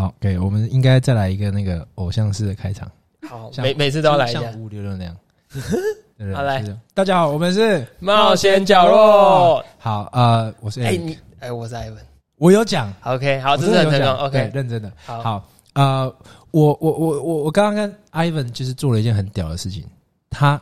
[0.00, 2.90] 好，给我们应该再来一个那个偶像式的开场，
[3.28, 4.58] 好，像每每次都要来一下像。
[4.58, 5.14] 五六六那样。
[6.34, 6.62] 好来
[6.94, 11.98] 大家好，我们是冒险角落，好呃，我是哎你哎，我是艾文。
[12.36, 13.92] 我有讲，OK，好，我这是很成功。
[13.92, 14.90] 真的有讲 OK，认真的。
[15.04, 16.14] 好，好，呃，
[16.50, 19.84] 我我我我我刚刚跟 Ivan 就是做了一件很屌的事情，
[20.30, 20.60] 他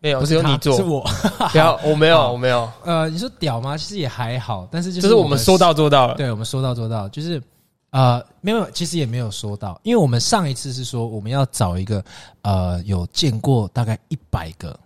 [0.00, 1.04] 没有，不是他只有你做是，我。
[1.52, 3.76] 不要，我没有，我没有，呃，你说屌吗？
[3.76, 6.14] 其实也还好，但是就就是是我们说到做到了。
[6.14, 7.42] 对，我们说到做到，就是
[7.90, 12.04] 呃，没有，其实也没有说到，因为我们上一次是说我们要找一个
[12.42, 14.78] 呃有见过大概一百个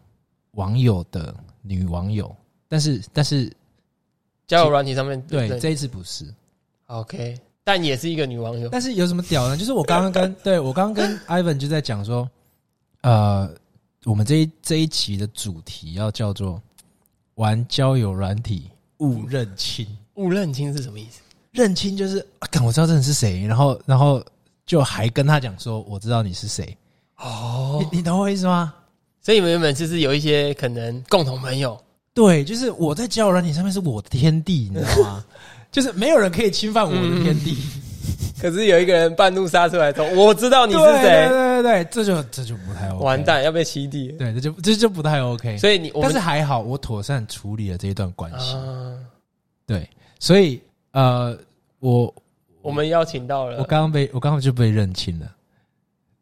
[0.52, 2.34] 网友的女网友，
[2.68, 3.52] 但是但是
[4.46, 6.32] 交友软体上面对这一次不是
[6.86, 8.68] ，OK，但也是一个女网友。
[8.68, 9.56] 但是有什么屌呢？
[9.56, 12.30] 就是我刚刚跟对我刚刚跟 Ivan 就在讲说，
[13.00, 13.50] 呃，
[14.05, 16.62] 我们这一这一期的主题要叫做
[17.34, 19.86] 玩交友软体勿认亲。
[20.14, 21.21] 误认清是什么意思？
[21.52, 24.23] 认清就是，啊，我知道这人是谁，然后然后
[24.66, 26.77] 就还跟他讲说，我知道你是谁，
[27.19, 28.75] 哦你你懂我意思吗？
[29.20, 31.78] 所以你们原本就是有一些可能共同朋友，
[32.12, 35.25] 对，就是我在交友软体上面是我的天地，你知道吗？
[35.70, 37.56] 就是没有人可以侵犯我的天地。
[38.41, 41.28] 可是有一个人半路杀出来说：“我知道你是谁。
[41.28, 44.09] 对对对，这就这就不太 OK，完，蛋，要被起底。
[44.19, 45.56] 对，这就这就不太 OK。
[45.59, 48.56] 所以你，但是还好，我妥善处理了这一段关系。
[48.56, 48.98] 啊，
[49.64, 50.61] 对，所以
[50.92, 51.36] 呃，
[51.80, 52.14] 我
[52.62, 55.34] 我们邀请到了，我刚刚被我刚刚就被认清了，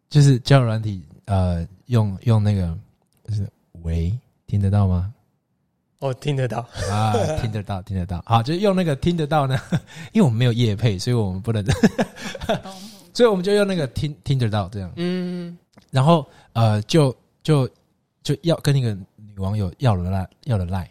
[0.08, 2.76] 就是交友软体呃，用用那个
[3.24, 3.46] 就是
[3.82, 5.12] 喂，听得到吗？
[5.98, 8.22] 哦听得到，啊，听得到，听得到。
[8.24, 9.60] 好，就是用那个听得到呢，
[10.12, 11.62] 因为我们没有夜配，所以我们不能，
[13.12, 14.90] 所以我们就用那个听听得到这样。
[14.96, 15.58] 嗯，
[15.90, 17.68] 然后呃，就就
[18.22, 20.90] 就要跟那个女网友要了赖，要了赖，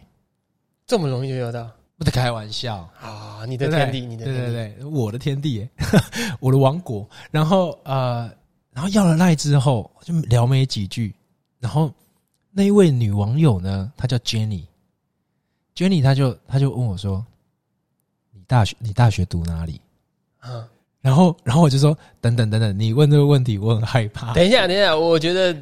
[0.86, 1.68] 这么容易就要到
[2.00, 2.88] 不在开玩笑。
[2.98, 3.44] 啊！
[3.46, 5.68] 你的天地，你的对天地，对对，我的天地，
[6.40, 7.06] 我的王国。
[7.30, 8.30] 然后呃，
[8.72, 11.14] 然后要了赖之后，就聊没几句。
[11.58, 11.92] 然后
[12.50, 17.22] 那一位女网友呢，她叫 Jenny，Jenny 她就她就问我说
[18.32, 19.78] ：“你大学你大学读哪里
[20.42, 20.66] 嗯，？”
[21.02, 25.54] 然后然后我就说：“等等等等，你问这个问题，我很害怕。”等一下，等一下，我觉得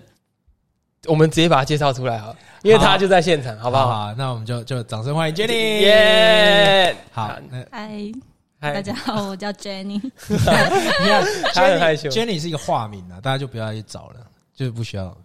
[1.07, 3.87] 我们直接把他介绍出来好了，因为他就在现场，好不好？
[3.87, 5.81] 好，那我们就就掌声欢迎 Jenny。
[5.81, 6.97] 耶！
[7.13, 8.13] 好，那嗨，
[8.61, 10.01] 嗨大家好，我叫 Jenny。
[10.29, 15.17] 你看 他很害羞 Jenny 是一个化名啊，大家就不要去找了，就是不需要，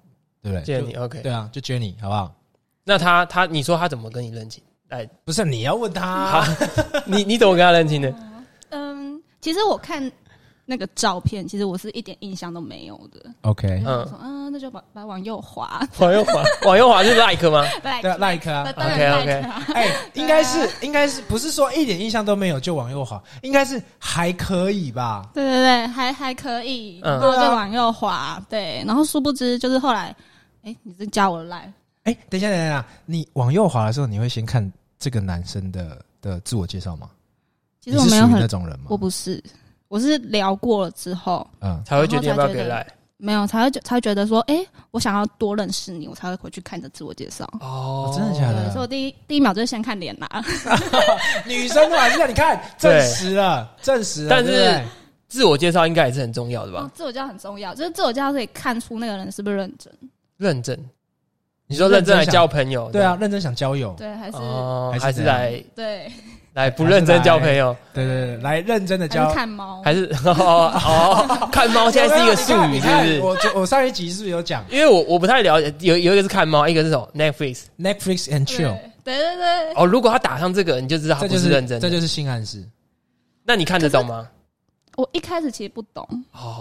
[0.41, 2.33] 对不对 Jenny，就 OK 对啊，就 Jenny 好不好？
[2.83, 4.61] 那他他，你说他怎么跟你认亲？
[4.89, 6.45] 哎，不是你要问他，
[7.05, 8.13] 你你怎么跟他认亲的？
[8.69, 10.11] 嗯，其实我看
[10.65, 13.29] 那个照片，其实我是一点印象都没有的。
[13.41, 14.07] OK，嗯。
[14.21, 17.63] 嗯，那就把把往右滑，往右滑，往右滑是 like 吗？
[17.83, 18.63] 来对啊，like 啊。
[18.63, 19.65] like 啊。
[19.73, 25.29] 哎，应该是应该是不是说一点印象都没有就往右滑，应该是还可以吧？
[25.33, 27.19] 对对对，还还可以，嗯。
[27.19, 30.15] 然后就往右滑，对，然后殊不知就是后来，
[30.63, 37.09] 哎，你是加我的 like，哎，等一下，等一下，你往右滑的时候，你会先看这个男生的的自我介绍吗？
[37.81, 38.85] 其实我没有很你是属于那，种人吗？
[38.87, 39.43] 我不是，
[39.93, 42.83] 我是聊过了之后，嗯，才会决定要不要给来。
[43.17, 47.47] 没有才会觉才会觉得说，哎，我想要多认识你，我才会回去看你的自我介绍。
[47.61, 50.27] 哦真的假的对，所以我第一第一秒就是先看脸啦。
[51.45, 54.83] 女生嘛，是这样，你看证实了，证实了，但是
[55.27, 59.93] 自我介绍应该也是很重要的吧哦？，自我介绍很重要，就是自我介绍可以看出那个人是不是认真，
[60.37, 60.89] 认真，
[61.67, 62.89] 你说认真来交朋友？
[62.91, 66.11] 对啊，认真想交友，对，还是、哦，还是来对，
[66.53, 73.19] 来不认真交朋友，对对对，来认真的还交是看猫，还是 哦哦，看猫现在是一个术语，是不是？
[73.21, 77.63] 我就我上一集是不是有讲因为我我不太了解，有有一个是看猫，一个是什么 Netflix。
[77.79, 78.77] Netflix and chill？
[79.03, 81.89] 对对对，哦，如果他打上这个，你就知道他不这就是是认真的。
[81.89, 82.63] 这就是性暗示。
[83.43, 84.27] 那你看得懂吗？
[84.95, 86.07] 我一开始其实不懂，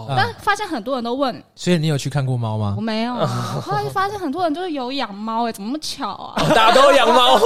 [0.09, 2.81] 但发现很多人都问，所以你有去看过猫吗我？
[2.81, 3.13] 没有
[3.61, 6.33] 后来发现很多人就是有养猫，哎，怎么那么巧啊？
[6.41, 7.39] 哦大家都养猫，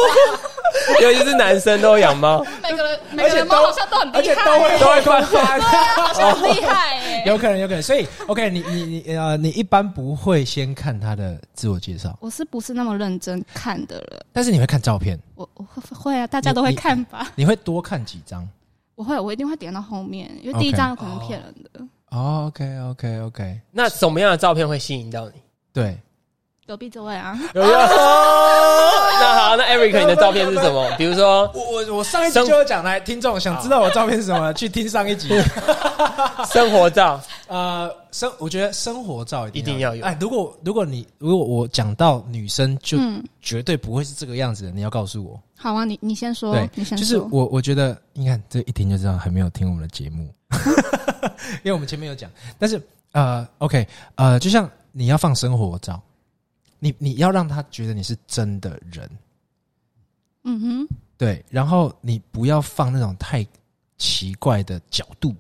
[1.01, 7.23] 尤其是男生都养猫，每个人每个人猫好像都很而且厉害，都会都会公翻，好像很厉害哎。
[7.25, 7.83] 有可能有可能。
[7.83, 14.25] 所以 OK，你你你呃，你一般不会先看他的自我介绍，我是不是那么认真看的人？
[14.31, 17.27] 但是你会看照片，我我会会啊，大家都会看吧？
[17.35, 18.47] 你会多看几张。
[18.97, 21.87] 我会，我一定会点到后面，因为第一张有可能骗人的。
[22.09, 25.33] 哦，OK OK OK，那什么样的照片会吸引到你？
[25.71, 25.95] 对，
[26.67, 27.77] 隔壁这位啊，有没有？
[27.79, 30.91] 那好，那 Eric 你的照片是什么？
[30.99, 35.29] 比如说我我我上一集就有讲，来听众想知道我照片是什么，去听上一集。
[36.51, 45.39] 生活照，呃，生我觉得生活照一定要有哎，如果如果你如果我讲到女生，就嗯，绝对不会是这个样子的，你要告诉我。
[45.57, 47.01] 好啊，你你先说对，你先说。
[47.01, 50.29] 就是我我觉得，你看这一听就知道还没有听我们的节目，
[51.63, 52.29] 因为我们前面有讲。
[52.59, 52.81] 但是
[53.13, 55.99] 呃，OK，呃，就像你要放生活照，
[56.79, 59.09] 你你要让他觉得你是真的人，
[60.43, 60.87] 嗯哼，
[61.17, 63.45] 对，然后你不要放那种太
[63.97, 65.33] 奇怪的角度。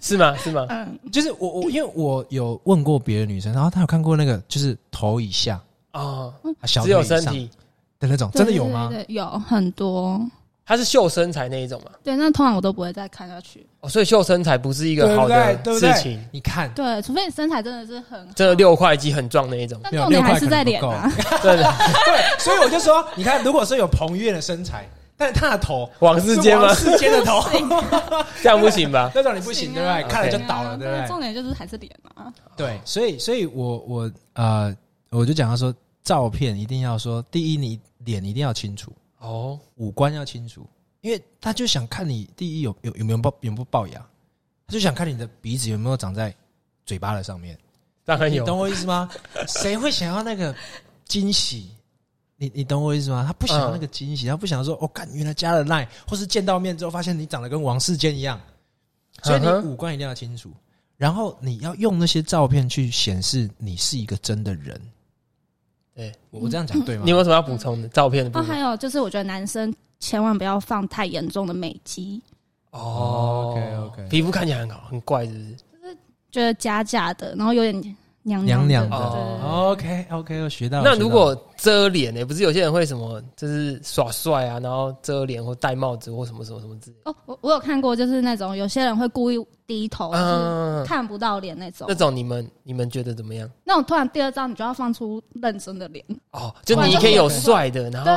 [0.00, 0.36] 是吗？
[0.36, 0.66] 是吗？
[0.68, 5.62] 嗯，就是我我因为我有问过别的女生，然后她有看过那个就是头以下
[5.92, 7.48] 哦，啊小只有身体，
[7.98, 8.88] 的那种，真的有吗？
[8.88, 10.20] 对对对有很多。
[10.68, 11.90] 它是秀身材那一种嘛？
[12.04, 13.66] 对，那通常我都不会再看下去。
[13.80, 15.56] 哦，所以秀身材不是一个好的对？
[15.64, 15.92] 对不对？
[15.94, 16.22] 事情。
[16.30, 21.10] 你看，对，除非你身材真的是很好，真的六块肌很壮那一种，没有但重点还是在脸可啊。
[21.40, 21.62] 对的
[22.04, 24.86] 对，所以我就说，你看，如果是有彭于晏的身材，
[25.16, 26.74] 但是他的头王世坚吗？
[26.74, 27.42] 世坚的头，
[28.42, 29.10] 这样不行吧？
[29.14, 30.02] 那种你不行，对不对？
[30.02, 31.06] 啊看了就倒了，对不对？
[31.08, 32.30] 重点就是还是脸啊。
[32.58, 34.76] 对，所以，所以我我呃，
[35.08, 35.74] 我就讲到说，
[36.04, 40.66] 照片一定要说，第一，你脸一定要清楚，哦，五官要清楚，
[41.00, 44.00] 因为他就想看你第一有有有没有龅有没有龅牙，
[44.66, 46.34] 他就想看你的鼻子有没有长在
[46.86, 47.60] 嘴巴的上面，你
[48.04, 48.44] 当然有。
[48.44, 49.08] 懂我意思吗？
[49.48, 50.54] 谁会想要那个
[51.04, 51.70] 惊喜？
[52.36, 53.24] 你你懂我意思吗？
[53.26, 58.40] 他不想要那个惊喜，他不想说哦，干原来加了 line，或是见到面之后发现你长得跟王世坚一样，
[59.24, 60.52] 所以你五官一定要清楚，
[60.96, 64.80] 然后你要用那些照片去显示你是一个真的人。
[65.98, 67.10] 对，我我这样讲对吗你？
[67.10, 67.88] 有没有什么要补充的？
[67.88, 72.22] 照片的部哦，分还有就是，我觉得男生千万不要放太严重的美肌，
[72.70, 75.96] 哦 OK，OK 皮肤看起来很好，很怪，是不是？
[76.30, 78.96] 觉得假假的，然后有点娘娘娘的。
[78.96, 82.24] OK OK，我学到那如果遮脸呢？
[82.24, 87.10] 不是有些人会什么，就是耍帅啊，然后遮脸或戴帽子或什么什么什么之类的。
[87.10, 91.94] 哦，我我有看过，就是那种有些人会故意低头，就是嗯，看不到脸那种那。
[91.94, 93.48] 种你们你们觉得怎么样？
[93.64, 98.10] 那种突然第二张你就要放出认真的脸，哦，就你可以有帅的，然后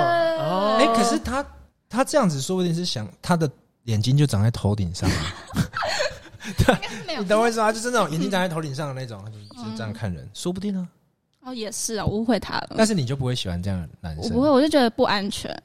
[0.78, 1.46] 哎、可是他
[1.90, 3.50] 他这样子，说不定是想他的
[3.84, 5.10] 眼睛就长在头顶上
[6.68, 6.80] 啊。
[7.08, 7.72] 没有你懂我意思吗？
[7.72, 10.88] 就是那种眼睛长在头顶上的那种，他就是这样看人，说不定呢、
[11.44, 12.76] 哦，也是啊，我误会他了。
[12.78, 15.56] 但是你就不会喜欢这样的男生，我不会，我就觉得不安全。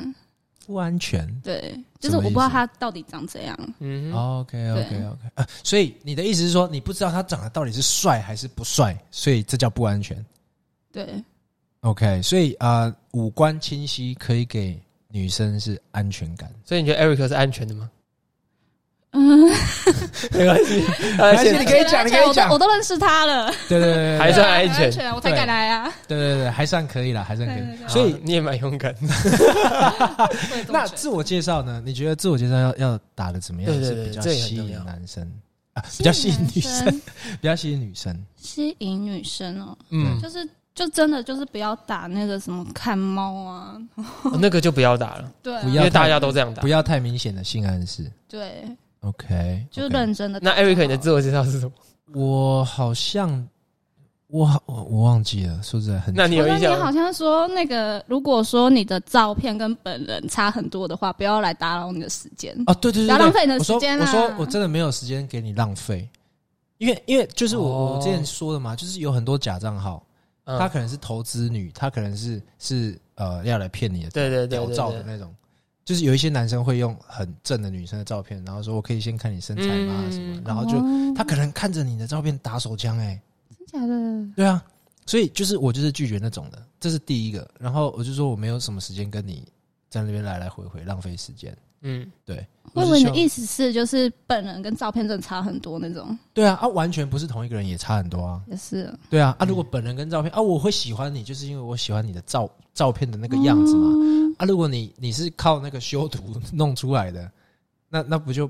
[0.66, 1.24] 不安全。
[1.44, 3.56] 对，就是我不知道他到底长怎样。
[3.78, 10.24] 嗯，，OK OK OK 啊，所以你的意思是说，你不知道他长得到底是帅还是不帅，所以这叫不安全。
[10.90, 11.22] 对
[11.82, 14.76] ，OK，所以啊、呃五官清晰可以给
[15.08, 16.52] 女生是安全感。
[16.64, 17.88] 所以你觉得 Eric 是安全的吗？
[19.18, 19.48] 嗯，
[20.32, 22.50] 没关系，没关系你可以讲你可以我都讲。
[22.50, 25.90] 我都认识他了，对对对还算安全，我才敢来啊。
[26.06, 27.88] 对对对，还算可以啦，还算可以。
[27.88, 28.94] 所以你也蛮勇敢
[30.68, 31.82] 那自我介绍呢？
[31.84, 33.72] 你觉得自我介绍要要打的怎么样？
[33.72, 35.22] 对对对是比较吸引男生？
[35.72, 35.82] 啊？
[35.96, 37.00] 比较吸引女生，
[37.40, 38.24] 比较吸引女生。
[38.36, 43.76] 吸引女生哦，嗯，就是就真的就是不要打那个什么看猫啊，
[44.22, 45.62] 哦那个就不要打了，对啊。
[45.66, 46.62] 因为大家都这样打。
[46.62, 46.68] 不。
[46.68, 48.10] 要太明显的性暗示。
[48.28, 48.64] 对，
[49.06, 50.40] OK，就是认真的。
[50.42, 51.72] 那 Eric 你的自我介绍是什么？
[52.14, 53.46] 我好像
[54.28, 56.14] 我我我忘记了，说实在很。
[56.14, 56.72] 那你有我印象？
[56.72, 62.52] 你好像说那个，如果说你的照片跟本人差很多的话，不要来打扰你的时间。
[62.66, 66.08] 啊，对对对，对不要浪费你的时间啦我说我真的没有时间给你浪费，
[66.78, 70.04] 因为因为就是我、哦我之前说的嘛，就是有很多假账号，
[70.44, 75.32] 嗯他可能是投资女，他可能是是呃要来骗你的，对对对屌对对照的那种。
[75.86, 80.02] 就是有一些男生会用很正的女生的照片，然后说我可以先看你身材吗？
[80.04, 83.18] 嗯什么，然后就、哦他可能看着你的照片打手枪、哎，
[83.56, 84.62] 真假的，对啊，
[85.06, 87.48] 所以就是我就是拒绝那种的，这是第一个。
[87.58, 89.46] 然后我就说我没有什么时间跟你
[89.88, 91.56] 在那边来来回回浪费时间。
[91.82, 98.42] 嗯，对，我以为你的意思是就是本人跟照片真的差很多那种，对啊啊，完全不是同一个人也差很多啊。
[98.48, 103.88] 也是对啊啊，如果本人跟照片啊，我会喜欢你，就是因为我喜欢你的照照片的那个样子嘛。
[103.90, 104.34] 嘛。
[104.38, 107.30] 啊，如果你你是靠那个修图 弄出来的，
[107.88, 108.48] 那那不就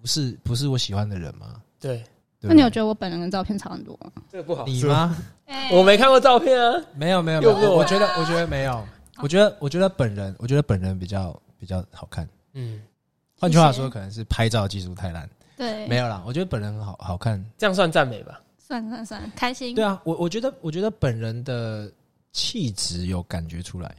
[0.00, 1.60] 不是不是我喜欢的人吗？
[1.80, 2.04] 对，
[2.40, 4.12] 那你有觉得我本人跟照片差很多吗？
[4.30, 4.82] 这个不好你？
[4.84, 5.16] 吗？
[5.72, 6.80] 我没看过照片啊。
[6.94, 8.86] 没有没有没有，我觉得我觉得没有，
[9.22, 12.26] 我觉得我觉得本人我觉得本人比较比较好看。
[12.58, 12.80] 嗯，
[13.38, 16.22] 换句话说，可能是拍照技术太烂，对，没有啦。
[16.26, 17.44] 我觉得本人很好好看。
[17.58, 18.40] 这样算赞美吧？
[18.58, 19.74] 算算算，开心。
[19.74, 21.92] 对啊，我我觉得我觉得本人的
[22.32, 23.94] 气质有感觉出来。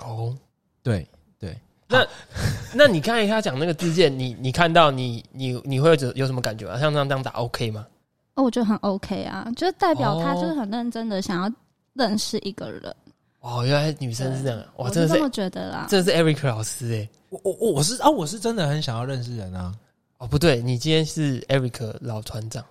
[0.00, 0.36] 哦，
[0.82, 1.08] 对
[1.38, 1.56] 对，
[1.88, 2.04] 那
[2.74, 6.76] 那你刚才他讲那个字件，你你看到你你你会有有什么感觉啊？
[6.80, 7.86] 像这样这样打 OK 吗？
[8.34, 11.52] 哦，我觉得很 OK 啊，就是代表他哦就是很认真的想要
[11.92, 12.92] 认识一个人。
[13.38, 15.86] 哦，原来女生是这样啊，哇，我真的是是这么觉得啦。
[15.88, 17.08] 真的是 Eric 老师哎。
[17.23, 19.74] 我我我我是啊，我是真的很想要认识人啊。
[20.18, 22.64] 哦，不对，你今天是 Eric 老船长，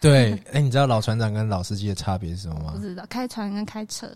[0.00, 2.72] 对， 哎、你知道老船长跟老司机的差别是什么吗？
[2.74, 4.10] 不知道开船跟开车，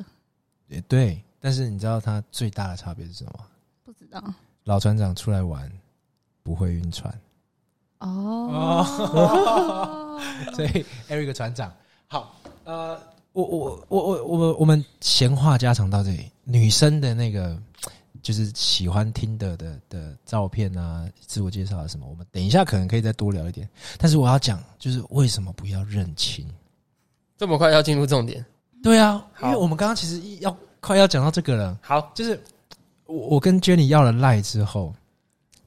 [0.69, 3.45] 也对，但是你知道他最大的差别是什么吗？
[3.85, 4.23] 不知道
[4.65, 5.71] 老船长出来玩
[6.43, 7.13] 不会晕船，
[7.99, 9.99] 哦。
[10.55, 11.73] 所以 Eric 船长
[12.09, 12.35] 好，
[12.65, 12.99] 呃，
[13.33, 17.57] 我我我我我们我们闲话家常到这里，女生的那个
[18.23, 23.69] 就是喜欢听的的的照片啊，自我介绍啊什么，我们等一下可能可以再多聊一点。
[23.99, 26.47] 但是我要讲，就是为什么不要认亲？
[27.37, 28.45] 这么快要进入重点，
[28.83, 32.41] 对啊，因好为我们刚刚其实要快要讲到这个了，好，就是
[33.07, 34.95] 我我跟 Jenny 要了赖之后，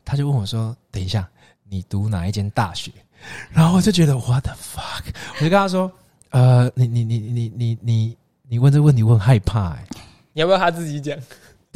[0.05, 1.27] 他就问我说：“等一下，
[1.67, 2.91] 你读哪一间大学？”
[3.51, 5.03] 然后我就觉得 What the fuck！
[5.35, 5.91] 我就跟他说
[6.31, 9.85] ：“呃，你你你你你你你问这个问题，我很害怕、欸。
[10.31, 11.17] 你要不要他自己讲？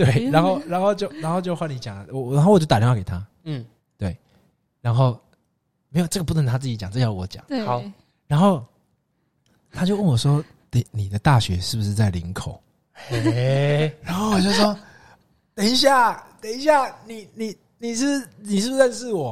[0.05, 3.65] 对， 然后然后就然后就换你讲了，我然后我就打电话给他，嗯，
[3.97, 4.17] 对
[4.79, 5.19] 然后
[5.89, 7.43] 没有这个不能他自己讲，这要我讲。
[7.47, 7.83] 对，好。
[8.27, 8.63] 然后
[9.71, 12.61] 他就问我说：“你你的大学是不是在林口？”
[13.09, 14.77] 哎，然后我就说
[15.55, 19.31] ：“等一下，等一下，你你你是你是不是认识我？”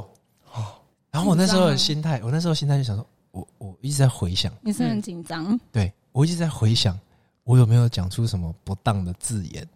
[0.51, 0.81] 哦，
[1.11, 6.99] 然后我那时候的心态，我那时候心态就想说，我我一直在回想，你是很紧张，对我一直在回想，
[7.43, 9.67] 我有没有讲出什么不当的字眼？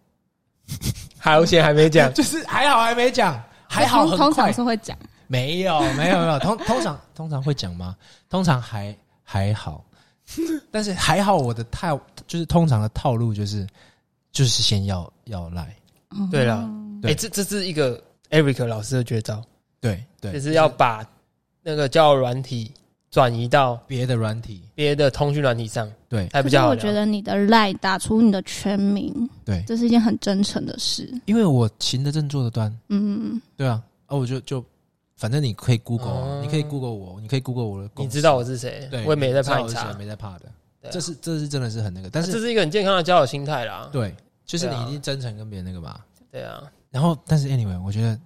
[1.20, 4.98] 好险还没讲， 就是还好还没讲，还好很通通常会讲，
[5.28, 7.96] 没有没有没有，通 通常通常会讲吗？
[8.30, 9.84] 通常还还好，
[10.72, 13.68] 但是还好我的套就是通常的套路就是
[14.32, 15.75] 就是先要要来，
[16.32, 16.70] 对了
[17.04, 19.42] 哎，这这是一个 Eric 老师的绝招，
[19.80, 21.06] 对对，就是要把
[21.62, 22.72] 那个叫软体
[23.12, 26.30] 转移到别的软体，别的通讯软体上，对。
[26.32, 26.75] 还比较好聊。
[26.75, 31.13] 可是我觉得你的赖打出你的全名，对，这是一件很真诚的事。
[31.25, 34.63] 因为我行得正坐得端，嗯，对啊，啊，我就就
[35.18, 39.94] 反正你可以 Google，、你可以 Google 我，你可以 Google 我的你知道我是谁，对，我也没在怕你查。
[39.96, 40.46] 没在怕的，
[40.89, 43.89] 这是这是真的是很那个，但是这是一个很健康的交友心态啦。
[43.91, 44.15] 对，
[44.46, 46.00] 就是你一定真诚跟别人那个嘛。
[46.32, 48.18] 对啊，然后，但是 anyway，我觉得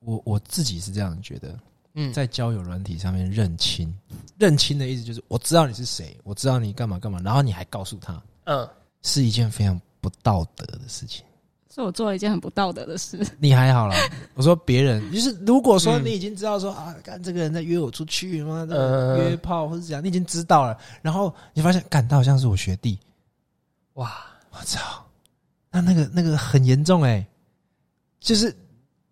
[0.00, 1.54] 我我自己是这样觉得，
[1.94, 3.92] 嗯，在交友软体上面认亲，
[4.38, 8.68] 认亲的意思就是我知道你是谁，我知道你干嘛干嘛，然后你还告诉他，嗯，
[9.02, 11.24] 是一件非常不道德的事情。
[11.74, 13.18] 是我做了一件很不道德的事。
[13.38, 13.96] 你还好啦，
[14.36, 16.04] 我说别人就是，如果说嗯。
[16.04, 18.66] 你已经知道说、啊，干这个人在约我出去吗？
[18.70, 22.98] 嗯约炮或者怎样，你已经知道了，然后你发现，干他好像是我学弟，
[23.94, 25.02] 哇，我操，
[25.70, 27.26] 那那个那个很严重哎、
[28.20, 28.54] 就是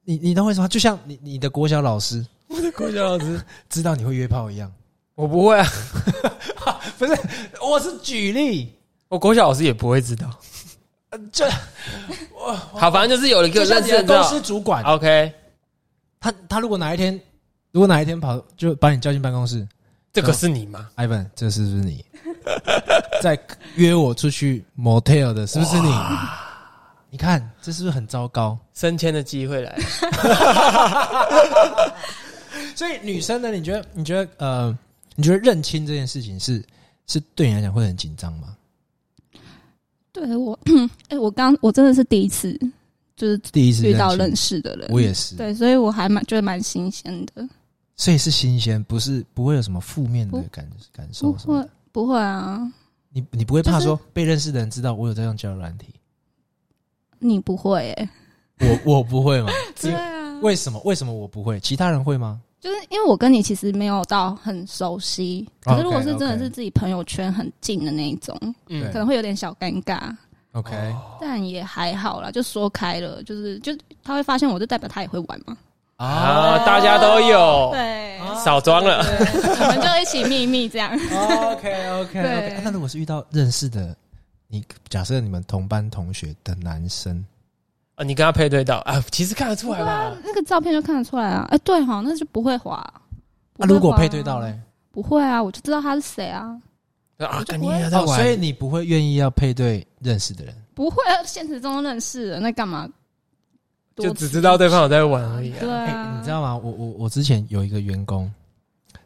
[0.05, 0.69] 你你懂我意思吗？
[0.69, 2.27] 就像你你的国小老师我
[2.61, 4.71] 的国小老师，知道你会约炮一样，
[5.15, 5.67] 我不会啊，
[6.99, 7.19] 不是，
[7.63, 8.73] 我是举例，
[9.09, 10.29] 我国小老师也不会知道。
[11.11, 11.45] 呃就
[12.73, 15.33] 好，反正就是有一个就像认识的公司主管，OK，
[16.21, 17.21] 他他如果哪一天
[17.73, 19.67] 如果哪一天跑就把你叫进办公室，
[20.13, 22.05] 这个是你吗？Ivan，这是不是你？
[23.21, 23.39] 在
[23.75, 25.93] 约我出去 motel 的，是不是你？
[27.11, 28.57] 你看，这是不是很糟糕？
[28.73, 29.83] 升迁的机会来了，
[32.75, 33.85] 所以女生呢，你觉得？
[33.93, 34.31] 你觉得？
[34.39, 34.79] 呃，
[35.17, 36.65] 你觉得认亲这件事情是
[37.07, 38.57] 是对你来讲会很紧张吗？
[40.13, 40.59] 对我，
[41.09, 42.59] 哎、我刚我真的是第一次，
[43.17, 47.49] 就是第一次遇到认识的人，我也是，对，所以我还蛮觉得蛮新鲜的。
[47.97, 51.69] 所以是新鲜，不是不会有什么负面的感感受不会。
[51.93, 52.73] 不会啊，
[53.11, 55.89] 你你不会怕说被认识的人知道我有在用交友软体？
[57.19, 58.11] 你不会哎、
[58.61, 59.51] 我我不会吗？
[59.81, 60.81] 对啊，为什么？
[60.85, 61.61] 为什么我不会？
[61.61, 62.41] 其他人会吗？
[62.61, 68.39] 就是因为我跟你其实没有到很熟悉，可是如果是真的是自己朋友圈很近的那一种，
[68.69, 70.15] 嗯可能会有点小尴尬
[70.53, 73.73] ，OK，、但也还好啦，就说开了，就是就
[74.05, 75.57] 他会发现我，就代表他也会玩嘛。
[75.97, 79.05] 啊，大家都有，对，少装了。
[79.05, 80.93] 我们就一起秘密这样。
[80.95, 82.61] OK OK OK，。
[82.65, 83.95] 那如果是遇到认识的，
[84.49, 87.23] 你假设你们同班同学的男生，
[88.01, 90.17] 啊，你跟他配对到啊，其实看得出来吧？
[90.25, 91.47] 那个照片就看得出来啊。
[91.51, 92.83] 哎、对哈，那就不会滑。
[93.59, 94.59] 那、如果配对到嘞？
[94.91, 96.59] 不会啊，我就知道他是谁啊。
[97.19, 100.55] 啊，我就不会跟你也在哦，所以，你不会愿意要配对认识的人？
[100.73, 102.89] 不会啊，现实中认识的，那干嘛
[103.97, 105.85] 就只知道对方有在玩而已对啊。
[105.85, 106.57] 哎、啊，你知道吗？
[106.57, 108.33] 我我我之前有一个员工，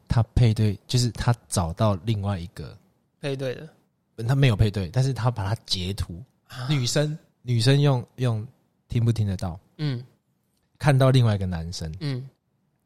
[0.06, 2.78] 他配对就是他找到另外一个，
[3.20, 6.22] 配对的，他没有配对，但是他把他截图，
[6.68, 8.46] 女生女生用用
[8.94, 10.00] 听不听得到，嗯。
[10.78, 12.28] 看到另外一个男生，嗯，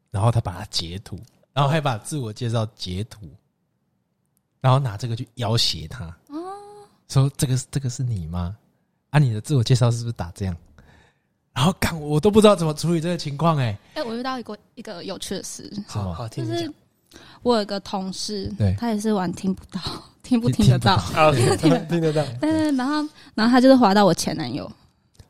[0.09, 1.19] 然后他把他截图，
[1.53, 3.27] 然后还把自我介绍截图，
[4.59, 6.39] 然后拿这个去要挟他，哦。
[7.09, 8.57] 说这个这个是你吗？
[9.11, 10.55] 啊，你的自我介绍是不是打这样？
[11.53, 16.73] 然后干我都不知道怎么处理这个情况、哎，哎、我遇到一个一个有趣的事，好好就是听你讲。
[17.41, 18.73] 我有一个同事，对。
[18.79, 19.79] 他也是玩听不到，
[20.23, 20.95] 听不听听得到？
[20.95, 22.23] 啊，听 听得到。
[22.39, 22.95] 对对，然后
[23.35, 24.71] 然后他就是滑到我前男友，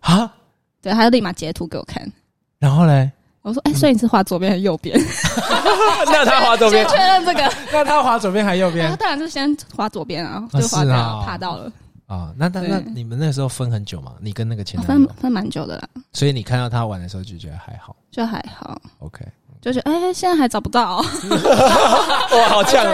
[0.01, 0.35] 啊，
[0.81, 2.09] 对，他就立马截图给我看。
[2.57, 4.97] 然后嘞，我说：“哎、所以你是滑左边还是右边？
[6.07, 7.53] 那他滑左边 先，确认这个。
[7.71, 11.71] 那他滑左边还是右他边当然是先滑左边啊，啊就滑掉是啊爬到了，
[12.07, 12.33] 啊？
[12.37, 14.13] 那那那你们那时候分很久吗？
[14.19, 19.25] 你跟那个前男友，分分蛮久的啦，所以你看到他玩的时候就觉得还好就还好，，OK。
[19.61, 20.97] 就是哎哎、现在还找不到、
[22.31, 22.85] 哇，好呛！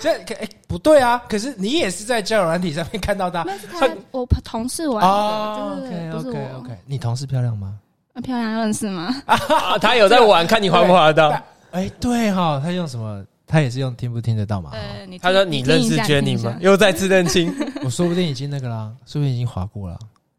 [0.00, 1.22] 这可哎不对啊！
[1.28, 6.58] 可是你也是在交友软体上面看到他那是他我同事玩的，哦，，OK 不是 OK 我。
[6.58, 6.78] OK。
[6.86, 7.74] 你同事漂亮吗？
[8.14, 9.14] 啊漂亮认识吗？
[9.26, 9.38] 啊
[9.80, 11.40] 他有在玩，看你划不划得到。
[11.70, 13.24] 哎，对哈，他用什么？
[13.46, 14.70] 他也是用听不听得到嘛？
[14.74, 16.56] 呃，他说：“你认识 Jenny 吗？”？
[16.60, 17.54] 又再次认清。
[17.84, 19.96] 我说不定已经那个啦，说不定已经划过了。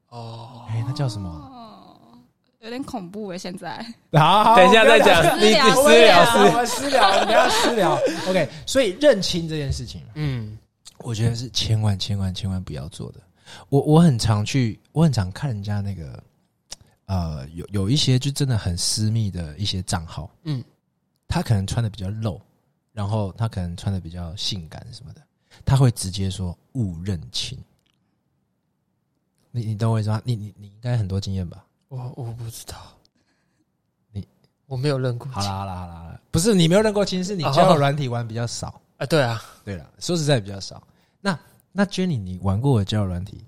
[0.09, 1.31] 哦，哎，那叫什么？
[2.67, 3.83] 哦，有点恐怖哎，现在。
[4.11, 6.37] 好，好等一下再讲，你私聊私聊私私。
[6.37, 7.95] 我们私聊，不要私聊。
[8.29, 10.57] OK，所以认清这件事情，嗯，
[10.99, 13.21] 我觉得是千万千万千万不要做的。
[13.69, 16.21] 我我很常去，我很常看人家那个，
[17.05, 20.61] 呃，有有一些就真的很私密的一些账号，嗯，
[21.29, 22.41] 他可能穿的比较露，
[22.91, 25.21] 然后他可能穿的比较性感什么的，
[25.63, 27.57] 他会直接说勿认亲。
[29.51, 30.21] 你你懂我意思吗？
[30.25, 31.63] 你你你应该很多经验吧？
[31.89, 32.75] 我我不知道，
[34.11, 34.27] 你
[34.65, 35.27] 我没有认过。
[35.31, 38.81] 好啦好啦好啦好啦，不是你没有认过亲，是你交友软体玩比较少。
[38.97, 40.81] 啊，对啊，对了，说实在比较少。
[41.21, 41.37] 那
[41.71, 43.45] 那 Jenny，你玩过的交友软体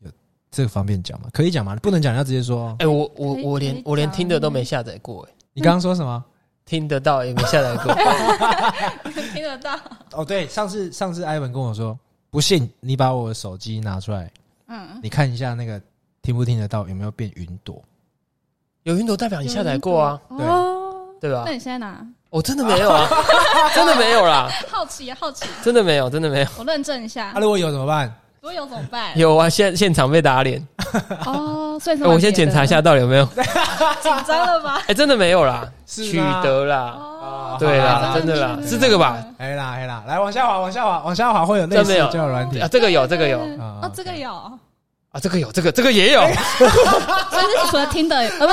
[0.00, 0.10] 有
[0.50, 1.28] 这个方便讲吗？
[1.32, 1.74] 可以讲吗？
[1.76, 2.76] 不能讲要直接说哦。
[2.78, 6.24] 哎，我我我连我连听的都没下载过，哎，你刚刚说什么？
[6.64, 7.92] 听得到也没下载过。
[9.34, 9.76] 听得到。
[10.12, 11.98] 哦，对，上次上次艾文跟我说，
[12.30, 14.30] 不信你把我的手机拿出来，
[14.68, 15.82] 嗯，你看一下那个
[16.22, 17.82] 听不听得到有没有变云朵。
[18.84, 21.52] 有云朵代表你下载过啊，对哦，对吧那？
[21.52, 22.04] 你现在拿？
[22.30, 23.06] 我真的没有啊，
[23.74, 26.46] 真的没有啦，好奇啊，好奇，真的没有，真的没有。
[26.58, 27.40] 我认证一下啊，。
[27.40, 28.12] 如果有怎么办？
[28.40, 29.16] 如果有怎么办？
[29.18, 30.66] 有啊，现现场被打脸，
[31.26, 33.24] 哦，所以 我先检查一下，到底有没有。
[33.26, 34.82] 紧张了吧？
[34.88, 39.24] 哎，真的没有啦，取是吗得啦，哦，对啦真的啦是这个吧？
[39.38, 42.66] 哎啦哎啦，来往下滑，往下滑，往下滑会有类似交友软体啊，。
[42.66, 44.32] 这个有，这个有啊哦，这个有，
[45.12, 46.20] 啊，这个有，这个这个也有。
[46.26, 48.52] 所以是除了听的，呃，不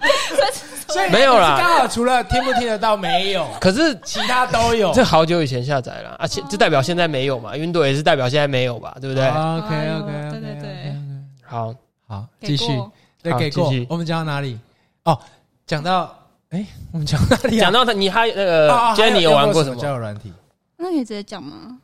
[0.34, 4.90] 是，所以没有啦刚好除了听不听得到没有，可是其他都有。
[4.94, 9.66] 这好久以前下载了，而且就代表现在没有嘛，云朵也是代表现在没有吧，对不对？OK
[10.00, 10.96] OK，对对对，
[11.44, 11.74] 好，
[12.06, 12.74] 好，给继续。
[12.74, 12.90] 过
[13.22, 13.86] 对，好给过继续。
[13.90, 14.58] 我们讲到哪里？
[15.04, 15.18] 哦，
[15.66, 16.16] 讲到
[16.48, 17.60] 哎，我们讲到哪里啊？
[17.60, 19.82] 讲到他，你还那个啊还 Jenny 有玩过什什么？
[19.82, 20.32] 交友软体？
[20.78, 21.76] 那可以直接讲吗？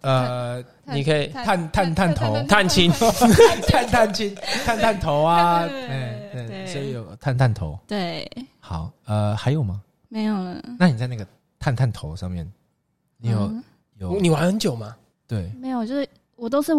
[0.00, 2.90] 呃，你可以探探探头探亲，
[3.68, 7.78] 探 探亲，探探头啊，对哎，对，所以有探探头。
[7.86, 9.80] 对，好，呃，还有吗？
[10.08, 10.62] 没有了。
[10.78, 11.26] 那你在那个
[11.58, 12.50] 探探头上面，
[13.18, 13.62] 你有嗯
[13.98, 14.96] 有你玩很久吗？
[15.28, 15.84] 对没有？
[15.86, 16.72] 就是我都是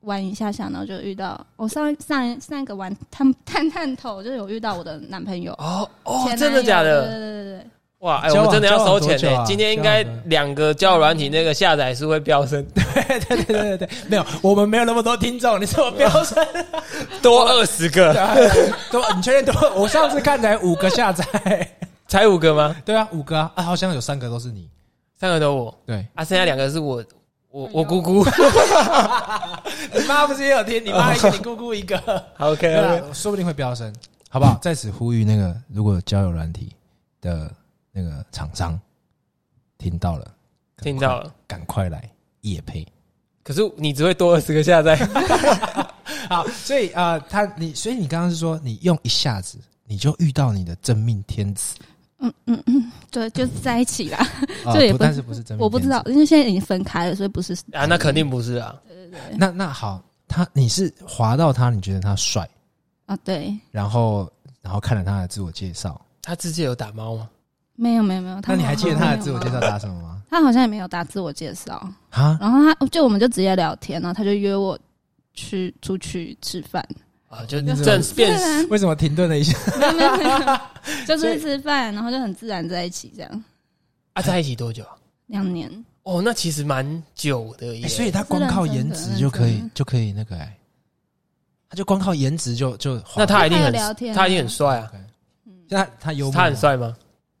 [0.00, 5.52] 玩一下下，然后就遇到我上上上一个玩探探探头，就是有遇到我的男朋友。
[5.54, 7.06] 哦哦真的假对对的？
[7.06, 9.42] 对对对，哇，哎，我们真的要收钱呢。
[9.46, 16.46] 今天应该两个交友软体那个下载是会飙升， 对对对对对，没有，我们没有那么多听众，你是我标准
[17.22, 18.12] 多二十个，
[18.92, 19.54] 多，你确认多？
[19.74, 21.24] 我上次看才五个下载，
[22.06, 22.76] 才五个吗？
[22.84, 24.68] 对啊，五个啊，啊好像有三个都是你，
[25.18, 25.74] 三个都我。
[25.86, 27.02] 对，啊，剩下两个是我
[27.50, 28.22] 我我姑姑。
[29.94, 30.84] 你妈不是也有听？
[30.84, 31.98] 你妈一个，你姑姑一个
[32.38, 33.90] ，OK 说不定会飙升，
[34.28, 34.58] 好不好？
[34.60, 36.70] 在此呼吁那个，如果交友软体
[37.22, 37.50] 的
[37.96, 38.78] 那个厂商
[39.78, 40.34] 听到了，
[40.82, 41.34] 听到了。
[41.46, 42.06] 赶快来
[42.42, 42.86] 夜配。
[43.42, 44.94] 可是你只会多二十个下载，
[46.28, 51.74] 好，所以呃，他你，所以你刚刚是说你用一下子你就遇到你的真命天子
[52.18, 54.18] 嗯嗯嗯，对，就是在一起啦。
[54.18, 56.02] 啊 这也不不但是不是真命，我不知道，。
[56.06, 57.54] 因为现在已经分开了，所以不是。
[57.72, 58.78] 啊，那肯定不是啊。
[58.86, 62.46] 对对对那那好，他你是滑到他，你觉得他帅，
[63.06, 64.30] 啊，对，然后
[64.60, 67.30] 然后看了他的自我介绍，他之前有打猫吗？
[67.76, 68.40] 没有没有没有。
[68.40, 70.22] 他那你还记得他的自我介绍打什么吗？
[70.28, 71.74] 他好像也没有打自我介绍，
[72.10, 74.76] 啊，然后他就我们就直接聊天，然后他就约我
[75.34, 76.84] 去出去吃饭，
[77.28, 79.56] 啊，就你怎么正变为什么停顿了一下？
[79.78, 80.58] 没有没有没有，
[81.06, 83.44] 就出去吃饭，然后就很自然在一起这样，
[84.14, 84.96] 啊，在一起多久啊？
[85.26, 85.70] 两年。
[86.02, 87.82] 哦，那其实蛮久的耶。
[87.82, 90.56] 欸所以他光靠颜值就可以就可以那个哎、
[91.68, 93.72] 他就光靠颜值就就那他一定很
[94.14, 94.90] 他一定很帅啊。
[95.68, 96.96] 现在他幽默，他很，帅吗？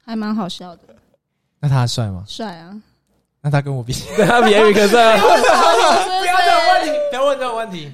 [0.06, 0.94] 还蛮好笑的，
[1.58, 2.24] 那他帅吗？
[2.26, 2.80] 帅啊！
[3.40, 5.22] 那他跟我比， 对他比艾瑞克帅吗？
[6.20, 7.92] 不要这种问题，不要问这种问题。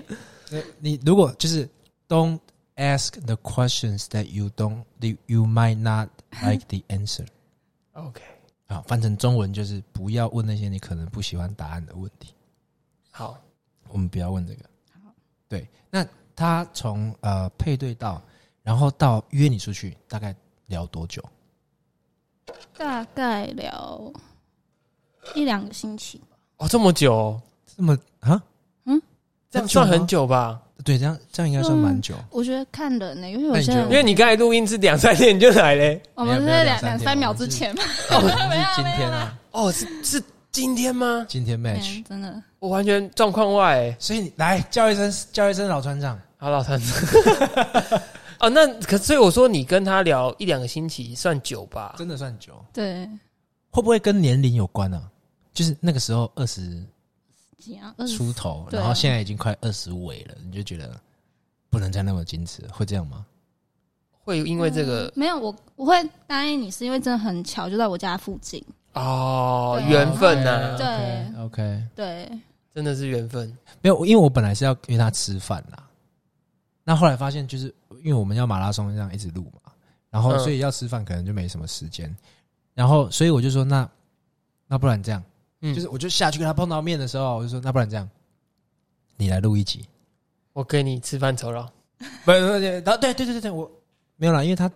[0.51, 1.67] 呃你如果就是
[2.07, 2.39] don't
[2.77, 6.11] ask the questions that you don't you you might not
[6.43, 7.27] like the answer。
[7.95, 8.23] OK，
[8.69, 12.35] 好，翻成中文就是不要问那些你可能不喜欢答案的问题。
[13.11, 13.39] 好，
[13.89, 14.65] 我们不要问这个。
[15.49, 18.23] 对，那他从呃配对到，
[18.63, 20.35] 然后到约你出去，大概
[20.67, 21.23] 聊多久？
[22.83, 24.13] 大概聊
[25.35, 26.37] 一两个星期吧。
[26.59, 27.41] 哦，这么久哦，
[27.77, 28.43] 这么啊？
[28.85, 29.01] 嗯
[29.51, 30.61] 这样算很久吧？
[30.85, 32.15] 对，这样这样应该算蛮久。
[32.31, 36.03] 我觉得看人呢、因为有些人因为你刚才录音是两三天你就来嘞。
[36.15, 41.25] 我们是两两三秒之前嘛， 哦，是今天啊，哦，是是今天吗？
[41.29, 43.97] 今天 match，嗯真的我完全状况外欸。
[44.01, 46.19] 所以你来叫一声，叫一声老船长。
[46.37, 47.07] 好，老三子。
[48.43, 51.95] 哦，那可所以我说你跟他聊一两个星期算久吧？
[51.97, 53.09] 真的算久，对，
[53.71, 55.11] 会不会跟年龄有关呢、
[55.55, 56.85] 就是那个时候二十
[57.57, 61.01] 几啊，二十出头，然后现在已经快二十尾了，你就觉得
[61.71, 63.25] 不能再那么矜持了，会这样吗？
[64.25, 65.95] 会因为这个没有我我会
[66.27, 68.65] 答应你，是因为真的很巧，就在我家附近。
[68.95, 72.31] 哦缘分呐，对，OK，对，
[72.75, 73.49] 真的是缘分。
[73.81, 75.89] 没有，因为我本来是要约他吃饭啦，
[76.85, 79.73] 那后来发现就是因为我们要马拉松这样一直录嘛，
[80.11, 82.15] 然后嗯所以要吃饭可能就没什么时间，
[82.75, 83.89] 然后所以我就说那
[84.67, 85.23] 那不然这样，
[85.61, 88.09] 嗯，就是我就下去跟他碰到面的时候，我就说那不然这样，
[89.17, 89.87] 你来录一集，
[90.53, 91.71] 我给你吃饭酬劳。
[92.25, 93.71] 不不不，然后对对对对对，我
[94.17, 94.69] 没有啦，因为他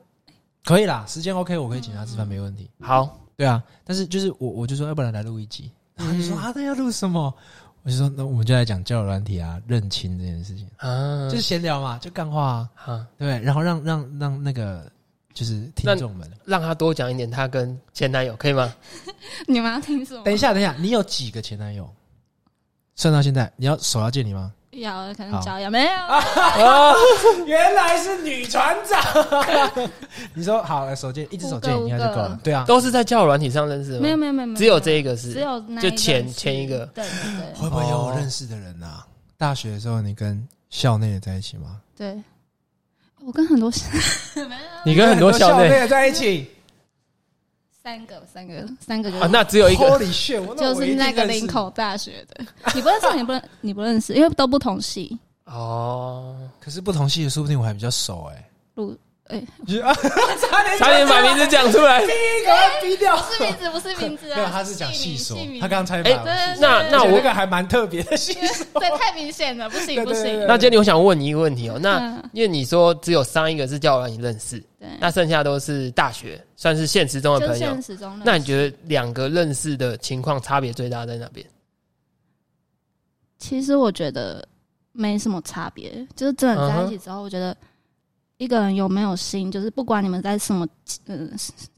[0.64, 2.71] 可以啦，时间 OK，我可以请他吃饭没问题。
[2.81, 7.35] 好，对啊，但是就是我我就说要不然来录一集，然后他就说嗯啊那要录什么？
[7.87, 14.90] 我就说那我们就来讲交友软体啊，认亲这件事情，啊，就是闲聊嘛，就干话啊，啊，对，然后让让让那个
[15.33, 18.75] 就是听众们，让他多讲一点他跟前男友可以吗？
[19.46, 20.25] 你们要听什么？
[20.25, 21.88] 等一下等一下，你有几个前男友？
[22.96, 24.53] 算到现在，你要手要借你吗？
[24.81, 25.91] 要可能好交要没有？
[25.93, 26.95] 啊，
[27.47, 29.01] 原来是女船长。
[30.35, 32.21] 你说好，手机一只手借你应该就够。
[32.21, 34.03] 了对啊，都是在交友软体上认识的吗？
[34.03, 39.07] 没有没有没有，只有这一个是，只有就前前一个对对对会不会有认识的人啊？
[39.39, 41.81] 大学的时候你跟校内的在一起吗？
[41.97, 42.17] 对，
[43.25, 43.71] 我跟很多
[44.85, 46.51] 你跟很多校内的在一起。
[47.87, 49.96] 三个三个三个就啊，那只有一个
[50.57, 52.44] 就是那个林口大学的，
[52.75, 55.16] 你不认识，你不认你不认识，因为都不同系。
[55.44, 58.51] 哦，可是不同系的，说不定我还比较熟哎。
[58.75, 62.01] 录哎， 差点差点把名字讲出来。
[62.01, 63.17] 第一个逼掉。
[63.17, 68.81] 不是名字，不是名字啊，没有，他是讲细说，他刚刚才把哎那那我而且那个还蛮特别的细说。
[68.81, 70.47] 对太明显了，不行不行对对对。
[70.47, 77.83] 那今天，我想问你一个问题哦，那嗯因为你说只有三一个是交友软体认识，对，那剩下都是大学，算是现实中的朋友现。
[77.83, 78.25] 实中的。
[78.25, 81.45] 那你觉得两个认识的情况差别最大在哪边？
[83.39, 84.47] 其实我觉得
[84.93, 87.57] 没什么差别，就是真的在一起之后，我觉得
[88.38, 90.66] 一个人有没有心，就是不管你们在什么
[91.07, 91.31] 嗯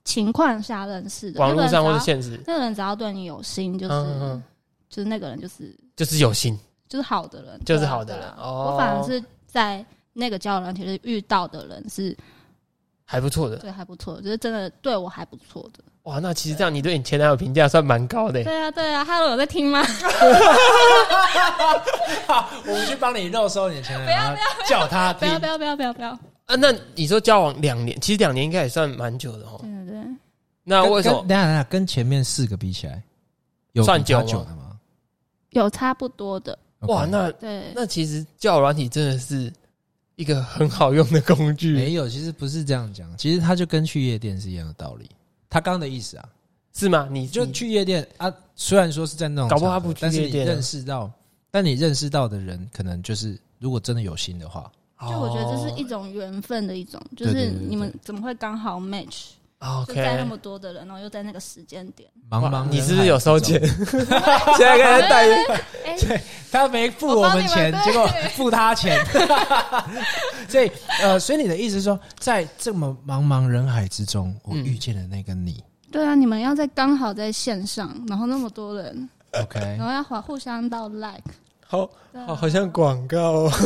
[0.04, 4.42] 情况下认识的，网络上或者是现实，那个人只要对你有心，就是、嗯嗯
[4.88, 12.16] 就是那个人就是就是有心，就是好的人，就是好的人哦我反而是在那个交友软体里遇到的人是
[13.04, 13.56] 还不错的。
[13.58, 15.84] 对还不错，就是真的对我还不错的。
[16.04, 18.44] 哇，那其实这样你对你前男友评价算蛮高的耶。
[18.44, 19.82] 对啊，对啊，Hello 有在听吗？
[22.26, 25.46] 好 我们去帮你肉收你的前男友，不要不要叫他听不要不。
[25.46, 26.18] 要不要不要不要！
[26.48, 29.58] 啊，那你说交往两年，其实两年应该也算蛮久的哦。
[29.60, 30.10] 对对对，
[30.64, 31.28] 那为什么跟？
[31.28, 33.02] 等下等下，跟前面四个比起来，
[33.72, 34.80] 有算久吗久的吗？
[35.50, 37.70] 有差不多的，哇，那对。
[37.74, 39.52] 那其实交友软体真的是
[40.16, 41.74] 一个很好用的工具。
[41.74, 45.06] 没有，其实不是这样讲，其实它就跟去夜店是一样的道理。
[45.50, 46.28] 他刚刚的意思啊，
[46.72, 47.08] 是吗？
[47.10, 51.12] 你就去夜店啊，虽然说是在那种搞不好他不去场合但是你夜店啊认识到，
[51.50, 59.30] 但你认识到的人，可能就是如果真的有心的话，就我觉得这是一哦种缘分的一种，就是你们怎么会刚好 match？
[59.60, 62.08] 就 OK 在那么多的人，然后又在那个时间点。
[62.30, 63.60] 茫茫你是不是有收钱？
[63.66, 64.06] 现
[64.60, 65.26] 在跟他带
[65.98, 66.20] 对，
[66.52, 68.06] 他没付我们钱，结果
[68.36, 69.04] 付他钱。
[70.48, 70.70] 所以
[71.02, 75.62] 呃，所以你的意思是说，在这么茫茫人海之中，我嗯遇见了那个你。
[75.90, 81.32] 对啊，你们要在刚好在线上，然后那么多人，OK，然后要互互相到 like，
[81.70, 81.88] 好
[82.26, 83.52] 好好像广告哦。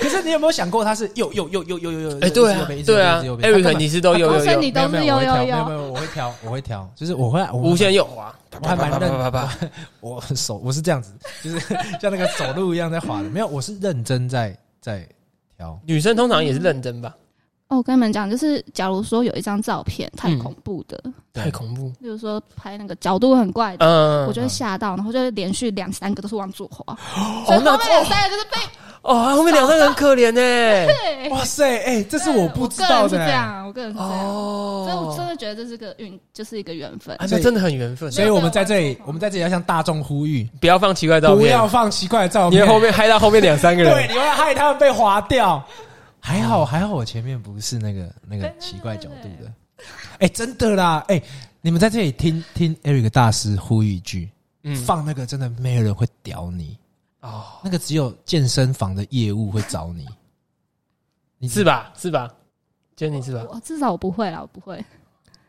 [0.00, 2.20] 可是你有没有想过，他是又又又又又又又？
[2.20, 9.58] 哎，对啊，对啊，Eric 你是都有有有你都是没有有有有没有没有，我会挑，我会挑，就是我会我无限诱惑，我还蛮认啪啪啪啪
[10.00, 11.58] 我手我是这样子，就是
[12.00, 13.28] 像那个走路一样在滑的。
[13.30, 15.08] 没有，我是认真在在
[15.56, 15.78] 挑。
[15.86, 17.14] 女生通常也是认真吧？
[17.68, 20.98] 哦，我跟你们讲，就是假如说有一张照片太嗯恐怖的，
[21.34, 21.92] 太恐怖。
[22.00, 28.56] 比如说拍那个角度很怪的，嗯，我就会吓到，然后就会连续两三个都是往左滑，哦所以那后面两三个就是被
[29.02, 30.40] 哦，后面两个人很可怜呢。
[30.40, 31.28] 对。
[31.28, 33.32] 哇塞，哎，这是我不知道的我个人是这欸。
[33.32, 37.14] 样，我个人是这样，所以我真哦，的觉得这是个运，就是一个缘分。
[37.16, 38.10] 啊，那真的很缘分。
[38.10, 45.62] 所以我们在这里，我们在这里要向大众呼吁，不要放奇怪照片，不要放奇怪的照片因为，后面害到后面两三个人 对，你会害他们被划掉。
[46.28, 49.50] 还好，还好，我前面不是那个那个奇怪角度的。
[50.18, 51.22] 哎，真的啦，哎，
[51.62, 54.30] 你们在这里听听 Eric 大师呼吁一句，
[54.62, 56.76] 嗯，放那个真的没有人会屌你，
[57.22, 60.06] 哦，那个只有健身房的业务会找你，
[61.38, 61.64] 你是？
[61.64, 61.90] 吧？
[61.96, 62.28] 是吧
[62.94, 63.46] ？Jenny 是吧？
[63.50, 64.84] 我至少我不会啦，我不会。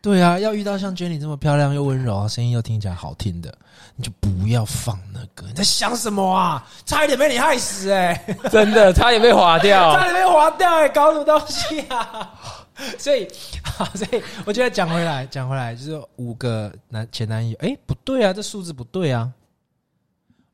[0.02, 3.54] 对啊，要遇到像 Jenny 这么漂亮又温柔，声音又听起来好听的，
[4.00, 5.46] 你就不要放那个。
[5.48, 6.66] 你在想什么啊？
[6.86, 8.16] 差一点被你害死哎、
[8.50, 10.04] 真的，差点被划掉 差。
[10.04, 12.34] 点被划掉哎、搞什么东西啊？
[12.98, 13.28] 所以，
[13.62, 19.30] 好，所以我觉得讲回来，讲回来就是五个男前男友，哎、不对啊，这数字不对啊，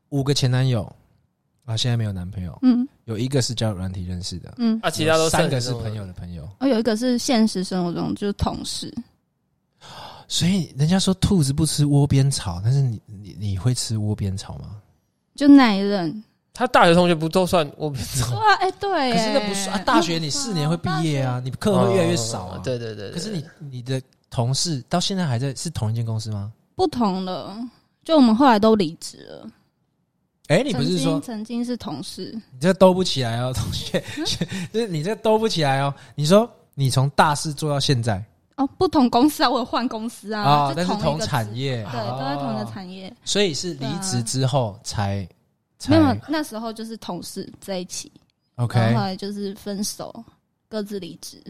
[0.08, 0.82] 五个前男友
[1.66, 8.92] 啊，现在没有男朋友，嗯有一个是交友软体认识的，嗯，啊，其他都三个是朋友的朋友，哦有一个是现实生活中就是同事，
[10.28, 14.80] 所以人家说兔子不吃窝边草，但是你你你会吃窝边草吗？
[15.34, 16.22] 就那一任。
[16.52, 18.38] 他大学同学不都算我不知道？
[18.38, 22.60] 哇，哎，对，可是那不算啊，大学你四年会毕业啊，你课会越来越少啊哦。
[22.64, 23.10] 对对对。
[23.10, 26.50] 对可是你你的同事到现在还在是同一间公司吗？
[26.74, 27.54] 不同的，
[28.02, 29.50] 就我们后来都离职了。
[30.48, 32.32] 哎，你不是说曾经曾经是同事？
[32.52, 34.02] 你这兜不起来哦，同学，
[34.72, 35.94] 就 是你这兜不起来哦。
[36.14, 38.24] 你说你从大四做到现在
[38.56, 43.14] 哦，不同公司啊，我有换公司啊，啊，就但是同同一个，产业，对，都在同一个哦产业。
[43.24, 45.16] 所以是离职之后才
[45.88, 48.10] 没才有，那时候就是同事在一起，
[48.56, 50.24] 后 OK 后来就是分手，
[50.68, 51.42] 各自离职。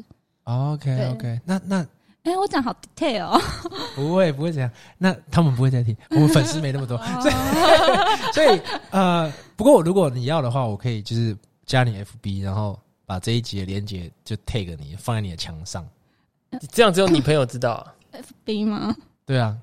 [0.45, 1.87] ，OK OK，那那
[2.25, 3.40] 哎、我讲好 detail 哦，
[3.95, 7.35] 不会不会这样，那他们不会再听，我们粉丝没那么多，所以
[8.35, 15.87] 所以呃，不过如果你要的话，我可以就是加你 FB，然后把这一集的连接就 tag 你，放在你的墙上。
[16.73, 17.95] 这样只有你朋友知道啊
[18.45, 18.95] ，FB 吗？
[19.25, 19.57] 对啊，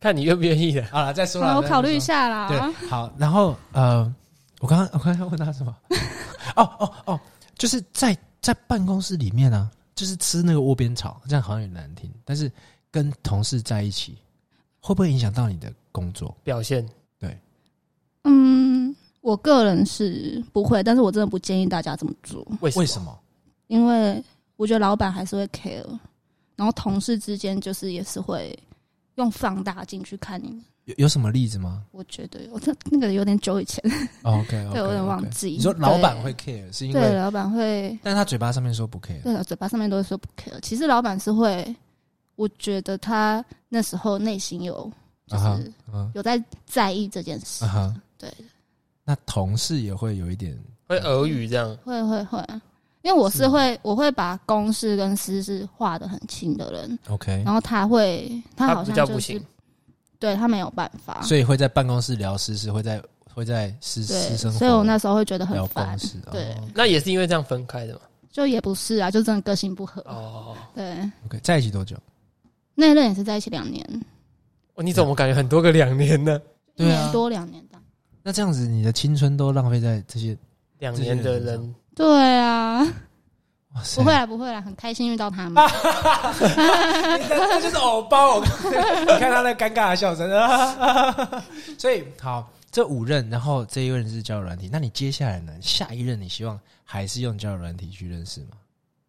[0.00, 0.84] 看你愿不愿意的。
[0.86, 2.00] 好了，再说了，我考虑一。
[2.00, 2.48] 下啦。
[2.48, 4.12] 对，好，然后呃，
[4.60, 5.74] 我刚刚我刚刚问他什么？
[6.56, 7.20] 哦哦哦，
[7.56, 12.50] 就是在在办公室里面啊，就是吃那个窝边草，这样好像有点难听，但是
[12.90, 14.16] 跟同事在一起，
[14.80, 16.36] 会不会影响到你的工作？
[16.42, 16.86] 表现
[17.18, 17.38] 对
[18.24, 22.80] 嗯，我个人是不会，但是我真的不建议大家这么做，为什么？
[22.80, 23.18] 为什么？
[23.68, 24.22] 因为
[24.56, 25.84] 我觉得老板还是会 care，
[26.60, 28.54] 然后同事之间就是也是会
[29.14, 30.62] 用放大镜去看你们。
[30.84, 33.82] 有有什么例子吗、我觉得我这那个有点久以前
[34.24, 39.22] ，o k o 对我有点忘记你说老板对会 care 是因对为，老板会，但他嘴巴上面说不 care。
[39.22, 41.74] 对了，嘴巴上面都会说不 care，其实老板是会，
[42.36, 44.92] 我觉得他那时候内心有
[45.26, 48.30] 就是嗯有在在意这件事啊，哈，对，
[49.02, 51.74] 那同事也会有一点会耳语这样？
[51.84, 52.44] 会会会，
[53.02, 53.48] 因为我是是。
[53.48, 59.42] 会我会把公事跟私事划得很清的人，OK，然后他会他好像就不行。
[60.18, 65.98] 对他没有办法，所以会在办公室聊私事，会在会在私对，私生活，所以我那时候会觉得很烦
[66.30, 66.68] 对哦。
[66.74, 68.00] 那也是因为这样分开的嘛？
[68.30, 71.96] 就也不是啊，就真的个性不合，哦，对，OK，在一起多久？
[72.76, 73.82] 那一任也是在一起两年，
[74.74, 76.38] 哦你怎么感觉很多个两年呢？
[76.76, 77.00] 一 对啊。
[77.00, 77.78] 年多两年的，
[78.22, 80.36] 那这样子，你的青春都浪费在这些，
[80.80, 82.06] 两年的人，对
[82.38, 82.80] 啊，
[83.74, 85.54] 哇塞不会，啦不会啦，很开心遇到他们，
[87.28, 88.36] 那就是偶包。
[88.36, 91.44] 我你看他那尴尬的笑声啊。
[91.78, 95.52] 所以好，这五任，然后这一任是交友软体，那你接下来呢？
[95.60, 98.56] 下一任你希望还是用交友软体去认识吗？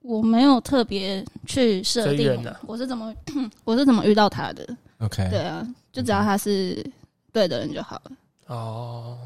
[0.02, 3.14] 我没有特别去设定随缘啊我是怎么
[3.64, 4.68] 我是怎么遇到他的
[5.00, 5.64] ，OK，对啊，
[5.94, 6.84] 就只要他是
[7.32, 8.12] 对的人就好了。
[8.48, 9.18] 哦，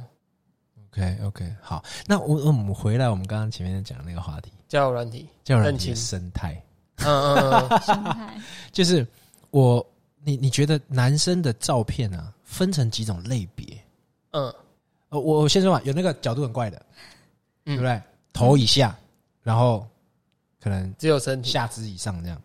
[0.95, 6.53] OK OK，好，那我我们回来我们刚刚前面讲的那个话题，交友软体，交友软体生态，
[7.03, 9.05] 嗯嗯嗯， 心态，就是
[9.51, 9.85] 我
[10.23, 13.65] 你你觉得男生的照片啊，分成几种类别？
[14.31, 14.53] 嗯。
[15.09, 16.77] 呃，我我先说嘛，有那个角度很怪的，
[17.65, 18.01] 对嗯不对？
[18.31, 18.97] 头以下，
[19.43, 19.85] 然后
[20.61, 22.41] 可能只有身体，下肢以上这样，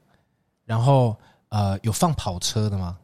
[0.64, 1.16] 然后
[1.50, 2.98] 呃，有放跑车的吗？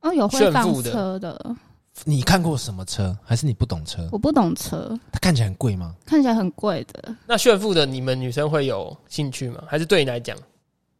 [0.00, 0.92] 哦，有会放炫富的。
[0.92, 1.56] 车的，
[2.04, 3.16] 你看过什么车？
[3.24, 4.08] 还是你不懂车？
[4.12, 5.94] 我不懂车，它看起来很贵吗？
[6.04, 7.14] 看起来很贵的。
[7.26, 9.62] 那炫富的你们女生会有兴趣吗？
[9.66, 10.36] 还是对你来讲，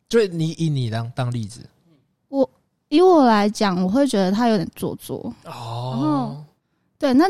[0.08, 1.60] 就是你以你当当例子，
[2.28, 2.48] 我
[2.88, 5.32] 以我来讲，我会觉得他有点做作。
[5.44, 6.42] 哦，
[6.98, 7.26] 对，那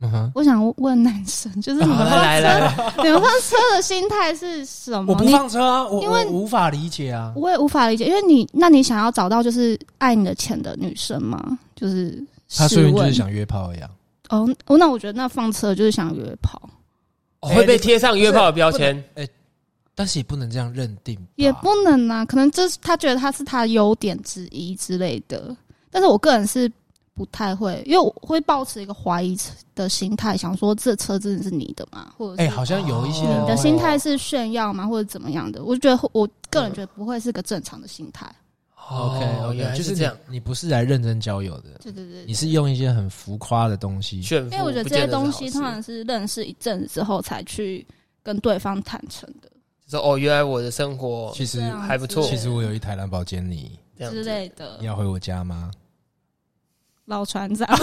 [0.00, 5.12] 嗯哼，我想问男生，就是你们好放来来来，车，你们放车的心态是什么？
[5.12, 7.32] 我不你放车啊，我因为我无法理解啊。
[7.36, 11.58] 我也无法理解，因为你，那你想要找到就是爱你的钱的女生吗？
[11.76, 13.90] 就是试他说明就是想约炮一样，
[14.28, 16.60] 哦，哦，那我觉得那放车就是想约炮，
[17.40, 19.02] 哦会被贴上约炮的标签。
[19.14, 19.28] 哎
[19.96, 25.56] 但是也不能这样认定，也不能啊，可能这是他觉得他是他优点之一之类的。
[25.88, 26.68] 但是我个人是
[27.14, 29.38] 不太会，因为我会抱持一个怀疑
[29.72, 32.12] 的心态，想说这车真的是你的吗？
[32.18, 34.84] 或者哎、是好像有一些哦人你的心态是炫耀吗？
[34.84, 35.62] 或者怎么样的？
[35.62, 38.26] 我觉得我个人觉得不会是个正常的心态。
[38.90, 44.20] OK 哦 OK，就是是这样，你，不是来认真交友的，对对对，你是用一些很浮夸的东西。
[44.22, 47.86] 炫富，因为我觉得这些东西通常是认识一阵子之后才去
[48.22, 49.50] 跟对方坦诚的
[49.88, 54.22] 说哦，原来我的生活其实还不错其实我有一台蓝宝坚尼，之这样子。
[54.24, 54.86] 类的你。
[54.86, 55.70] 要回我家吗？
[57.06, 57.68] 老船长，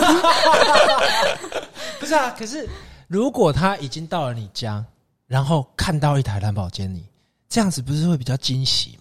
[2.00, 2.68] 不是啊，可是
[3.08, 4.84] 如果他已经到了你家，
[5.28, 7.06] 然后看到一台蓝宝坚尼，
[7.48, 8.98] 这样子不是会比较惊喜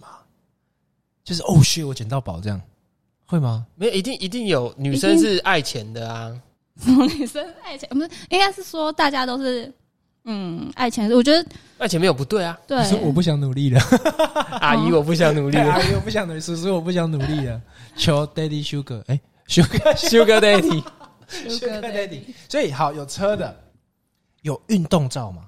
[1.23, 2.59] 就是哦，shit，我捡到宝，这样
[3.25, 3.65] 会吗？
[3.75, 6.31] 没有，一定一定有女生是爱钱的啊。
[6.81, 7.87] 什 么女生爱钱？
[7.89, 9.71] 不是，应该是说大家都是
[10.25, 11.09] 嗯爱钱。
[11.11, 11.45] 我觉得
[11.77, 13.79] 爱钱没有不对啊，对你，说我不想努力了，
[14.61, 17.61] 阿姨我不想努力，了阿姨我不想努力，叔叔我不想努力了，
[17.95, 23.55] 求 Daddy Sugar，哎、Sugar，Sugar Daddy，Sugar Daddy，所以好有车的，
[24.41, 25.43] 有运动照吗？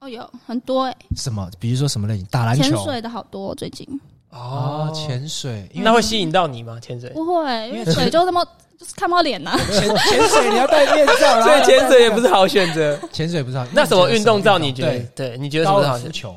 [0.00, 1.50] 哦有很多欸什么？
[1.58, 2.26] 比如说什么类型？
[2.30, 3.86] 打篮球潜球水的好多，最近
[4.30, 6.78] 哦，潜水，因为那会吸引到你吗？
[6.80, 7.10] 潜水？
[7.10, 8.44] 不会，因为水就这么
[8.78, 9.58] 就是看不到脸呐。
[9.72, 12.98] 潜潜水你要戴面罩，所以潜水也不是好选择。
[13.12, 13.66] 潜水不是好。
[13.72, 15.30] 那什么运动照你觉得对？
[15.30, 16.08] 对，你觉得什高么是好选择？
[16.08, 16.36] 尔夫球？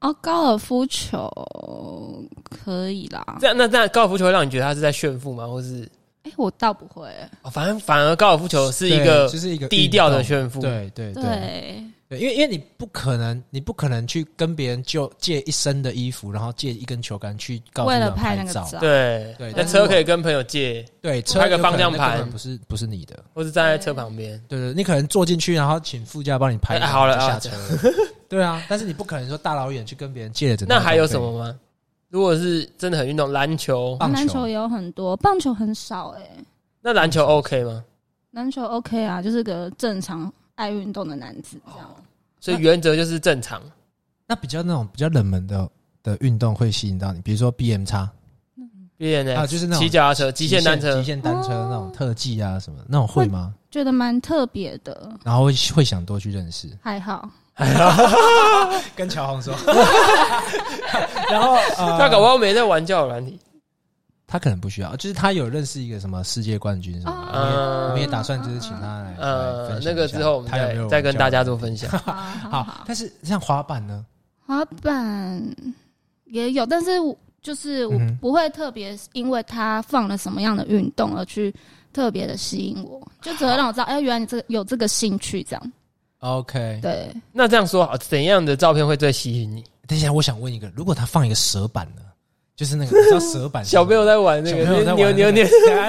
[0.00, 3.24] 哦，高尔夫球可以啦。
[3.40, 5.46] 这样那这样高尔夫球会让你觉得他是在炫富吗？
[5.46, 5.88] 或是
[6.22, 7.08] 哎，我倒不会。
[7.42, 10.60] 哦，反正反而高尔夫球是一对个就是一个低调的炫富。
[10.60, 18.12] 对对对对，因为因为你不可能，你不可能去跟别人就借一身的衣服，然后借一根球杆去为了。
[18.12, 23.22] 拍那个照，对对那车可以跟朋友借，对，车拍个方向盘不是不是你的。
[23.34, 24.42] 或是站在车旁边。
[24.48, 27.50] 对对，你可能坐进去，然后请副驾帮你拍好了下啊车。
[28.28, 31.58] 对啊，但是你不可能说大老远去跟别人借了整套那还有什么吗？
[32.08, 36.22] 如果是真的很运动，篮球，棒球篮球也有很多，棒球很少哎。
[36.80, 37.84] 那篮球 OK 吗？
[38.30, 41.88] 篮球 OK 啊，就是个正常爱运动的男子这样。
[42.40, 43.62] 所以原则就是正常。
[44.26, 45.68] 那比较那种比较冷门的
[46.02, 48.10] 的运动会吸引到你，比如说 B M 叉
[48.98, 49.36] ，BM 呢？
[49.36, 53.54] 啊，就是那种骑脚踏车、极限单车极，限单车哦那种特技啊什么的，那种会吗？
[53.70, 57.28] 觉得蛮特别的，然后会会想多去认识，还好。
[58.94, 59.54] 跟乔红说，
[61.30, 63.38] 然后呃他搞不好没在玩交友软体。
[64.26, 69.16] 他可能不需要，就是他有认识一个什么世界冠军什么我们也打算就是请他来
[69.84, 71.90] 那个之后我们他有没有再再跟大家做分享。
[72.50, 74.04] 好但是像滑板呢？
[74.44, 75.56] 滑板
[76.24, 81.54] 也有，但是我就是我不会特别因为他放了什么样的运动而去
[81.92, 85.72] 特别的吸引我，就只会让我知道，哎，原来你这个有这个兴趣这样。
[86.18, 89.64] OK，对，那这样说好，怎样的照片会最吸引你？
[89.86, 92.02] 等一下，我想问一个，如果他放一个蛇板呢？
[92.56, 95.44] 就是那个叫蛇板小朋友在玩那小朋友在个玩那个扭扭扭，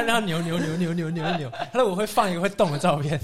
[0.06, 3.18] 然后扭扭扭扭扭扭扭，他说我会放一个会动的照片，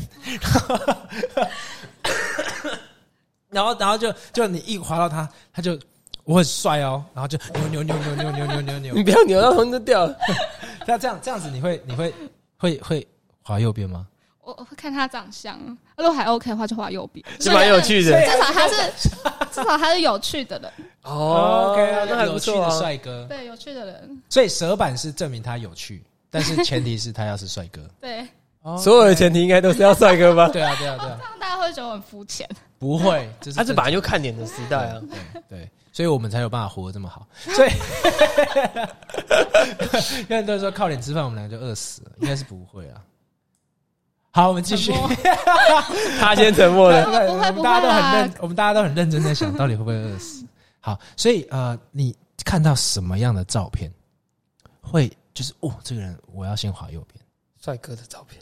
[3.50, 5.78] 然后然后就就你一滑到他，他就
[6.24, 7.38] 我很帅哦，然后就
[7.70, 10.18] 扭扭扭扭扭扭扭扭扭你，不要扭到头就掉了。
[10.88, 12.14] 那这样这样子你会你会
[12.58, 13.06] 会会
[13.42, 14.08] 滑右边吗？
[14.44, 15.58] 我我会看他长相，
[15.98, 18.76] 如果还 OK 的话，就画右边，是蛮有趣的至少他是
[19.52, 20.72] 至少他是有趣的人，
[21.04, 22.80] 哦 OK 啊，那还有趣的不错啊。
[22.80, 27.82] 帅哥，对，有趣的人，所以蛇板是证明他有趣，但是前提是他要是帅哥。
[28.02, 28.28] 对，
[28.78, 30.50] 所有的前提应该都是要帅哥吧？
[30.50, 32.48] 对啊对啊对啊，这样大家会觉得我很肤浅。
[32.78, 35.02] 不会，这是他是本来就看脸的时代啊。
[35.10, 37.26] 对对，所以我们才有办法活得这么好。
[37.40, 37.70] 所以，
[40.28, 43.00] 有很多人说靠脸吃饭，我们两个就饿死了，应该是不会啊。
[44.36, 44.92] 好，我们继续。
[46.20, 47.06] 他先沉默了。
[47.06, 50.44] 不会我们不会大家都很认，我们大家都很认真在想，到底会不会饿死。
[50.80, 53.94] 好，所以呃，你看到什么样的照片，
[54.82, 57.24] 会就是哦，这个人我要先滑右边。
[57.62, 58.42] 帅哥的照片，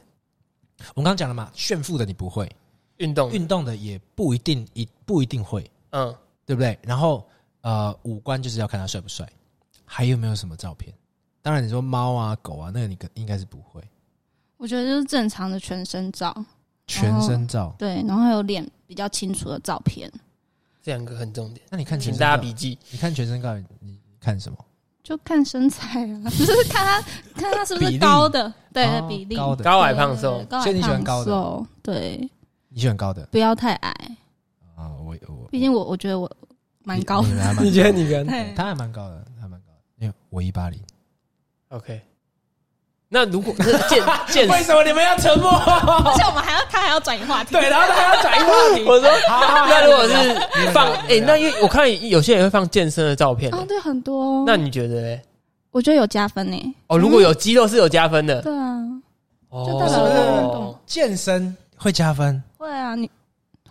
[0.95, 2.49] 我们刚刚讲了嘛，炫富的你不会，
[2.95, 6.79] 运动，运动的也不一定一不一定会，嗯，对不对？
[6.83, 7.27] 然后
[7.59, 9.27] 呃，五官就是要看他帅不帅，
[9.83, 10.93] 还有没有什么照片？
[11.41, 13.83] 当然你说猫啊、狗啊，那个你可应该是不会。
[14.61, 16.31] 我觉得就是正常的全身照，
[16.85, 20.07] 全身照，对，然后还有脸比较清楚的照片，
[20.83, 22.77] 这两个很重点，那你看全请身照，大家笔记。
[22.91, 24.57] 你看全身照，你你看什么？
[25.01, 27.01] 就看身材啊， 就是看他
[27.33, 32.29] 看他是不是例高的，对哦比例高的高矮胖瘦对高所以你喜欢高的瘦，对，
[32.69, 33.89] 你喜欢高的不要太矮，
[34.75, 34.93] 啊？
[35.03, 36.31] 我我毕竟我我觉得我
[36.83, 40.79] 蛮高的你，你还蛮你觉得你跟 对他还蛮高的，他还蛮高的，因为我一八零。
[41.69, 41.99] OK？
[43.13, 45.51] 那如果是健健为什么你们要沉默？
[45.59, 48.83] 而且我们还要他还要转移话题，对，然后他还要转移话题。
[48.87, 49.09] 我说，
[49.67, 50.13] 那如果是
[50.71, 55.21] 放你放哎、那因为我看有些人会放健身的照片、哦，对，很多，那你觉得嘞？
[55.71, 58.79] 我觉得有加分呢，哦，如果有肌肉是有加分的，对啊，
[59.49, 59.65] 哦。
[59.67, 63.11] 就代表运动健身会加分，会啊，你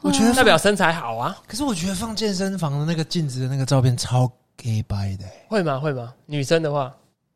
[0.03, 5.47] 我觉得代表身材好啊，可是我觉得放健身房的那个镜子的那个照片超 gay 白的、欸。
[5.49, 5.79] 会吗？
[5.79, 6.13] 会吗？
[6.27, 6.93] 女生的话，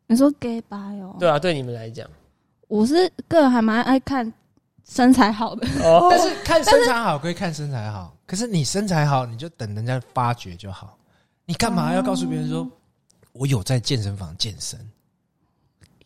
[0.06, 2.08] 你说 gay 白哦，对啊，对你们来讲，
[2.68, 4.30] 我是个人还蛮爱看
[4.84, 6.08] 身材好的，哦。
[6.12, 10.98] 但是看身材好归看身材好，可是你身材好，你就等人家发掘就好。
[11.46, 12.66] 你干嘛要告诉别人说，
[13.32, 14.78] 我有在健身房健身？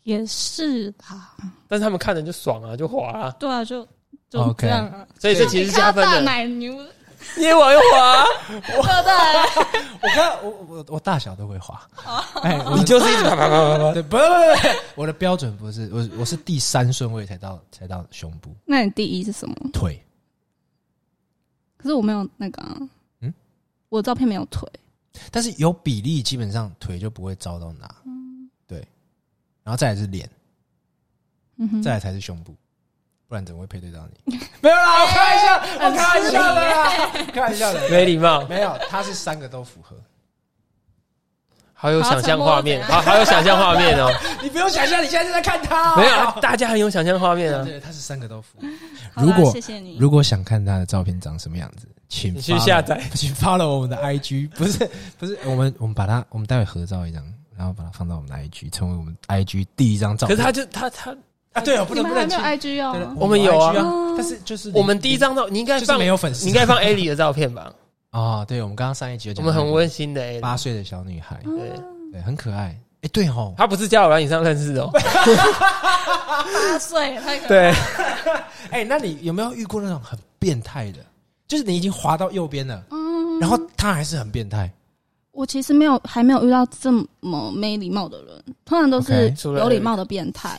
[0.04, 1.36] 也是吧，
[1.68, 3.86] 但是他们看着就爽啊，就滑啊，对啊，就
[4.30, 6.22] 就 OK 这样啊，所以这其实是加分大的。
[6.22, 6.74] 奶牛，
[7.36, 8.60] 你也往右滑， 对。
[8.78, 10.00] 不对？
[10.00, 11.80] 我看我我我大小都会滑，
[12.42, 13.92] 哎，我你就是一直啪啪啪啪啪。
[13.92, 18.54] 对，不不不，我的标准不是我我是第三顺位才到才到胸部。
[18.64, 19.54] 那你第一是什么？
[19.72, 20.00] 腿，
[21.76, 22.88] 可是我没有那个、啊，嗯？
[23.22, 23.34] 嗯，
[23.88, 24.68] 我照片没有腿，
[25.32, 27.92] 但是有比例基本上腿就不会糟到哪，
[28.66, 28.78] 对，
[29.64, 30.30] 然后再来是脸，
[31.56, 32.54] 嗯哼，再来才是胸部，
[33.28, 34.38] 不然怎么会配对到你？
[34.60, 35.54] 没有啦，我开玩笑，
[35.86, 39.94] 我开玩笑的啦，开玩笑的，没礼貌，没有，他是三个都符合。
[41.80, 44.10] 好有想象画面，好好好有想象画面哦。
[44.42, 47.62] 你不用想象，你现在就在看他、没有啊，大家很有想象画面啊。
[47.64, 48.66] 对，他是三个都符合。
[49.22, 57.22] 如果谢谢你，如果想看他的照片长什么样子，请去下载，请 follow 我们的 IG，不是不是，我们我们把它，我们待会合照一张，
[57.56, 60.36] 然后把它放到我们的 IG，成为我们 IG 第一张照片。
[60.36, 61.16] 可是他就他他，
[61.60, 63.74] 啊，对哦，不你们还没有能不能亲 IG 对哦，我们有啊。
[64.16, 67.72] 但是就是我们第一张照你应该就是放没有粉丝，你应该放 A 里的照片吧？
[68.12, 71.72] 哦， 对，我们刚刚上一集有讲到我们很温馨的八岁的小女孩，对，
[72.12, 72.78] 对，很可爱。
[73.02, 74.90] 哎，对吼，她不是交友软件上认识的哦。
[74.92, 77.74] 八岁太可爱对，
[78.70, 80.98] 哎，那你有没有遇过那种很变态的？
[81.46, 84.70] 就是你已经滑到右边了，嗯，然后他还是很变态。
[85.30, 86.90] 我其实没有还没有遇到这
[87.20, 90.58] 么没礼貌的人，通常都是 OK 有礼貌的变态，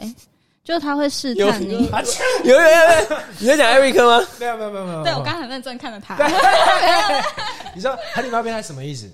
[0.70, 1.88] 就是他会试探你。
[1.88, 2.00] 啊
[2.44, 2.68] 有有有
[3.10, 4.24] 有，你在讲 Eric 吗？
[4.40, 6.16] 没有没有没有没有，对我刚刚很认真看着他，
[7.74, 9.10] 你知道很礼貌变态什么意思？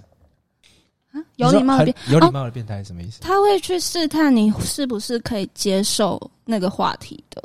[1.37, 3.21] 有礼貌的变有礼哦，貌的变态是什么意思？
[3.21, 7.41] 他会去试探你是不是可以接受那个话题的，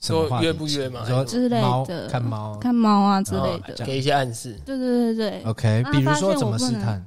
[0.00, 3.84] 说约不约嘛你说之类的看猫看猫啊之类哦的。
[3.84, 4.56] 给一些暗示。
[4.64, 7.04] 对对对对 OK，啊比如说怎么试探？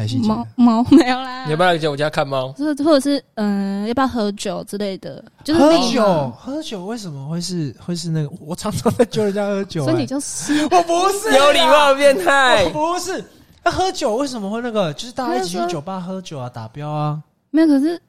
[0.00, 0.46] 太细对，猫。
[0.56, 1.56] 猫 没有啦你要。
[1.56, 2.50] 不要来我家看猫？
[2.52, 8.30] 就是或者是嗯、要不要喝酒之类的，就是喝酒，喝酒为什么会是会是那个？
[8.40, 12.70] 我常常在叫人家喝酒、哎所以你就是 我不是有礼貌的变态我。
[12.70, 13.22] 不是。
[13.62, 14.90] 那喝酒为什么会那个？
[14.94, 17.22] 就是大家一起去酒吧喝酒啊，打标啊。
[17.50, 18.00] 没有，可是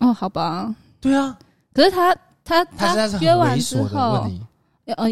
[0.00, 1.38] 哦，好吧，对啊，
[1.72, 4.28] 可是他他他约完之后，
[4.86, 5.06] 呃，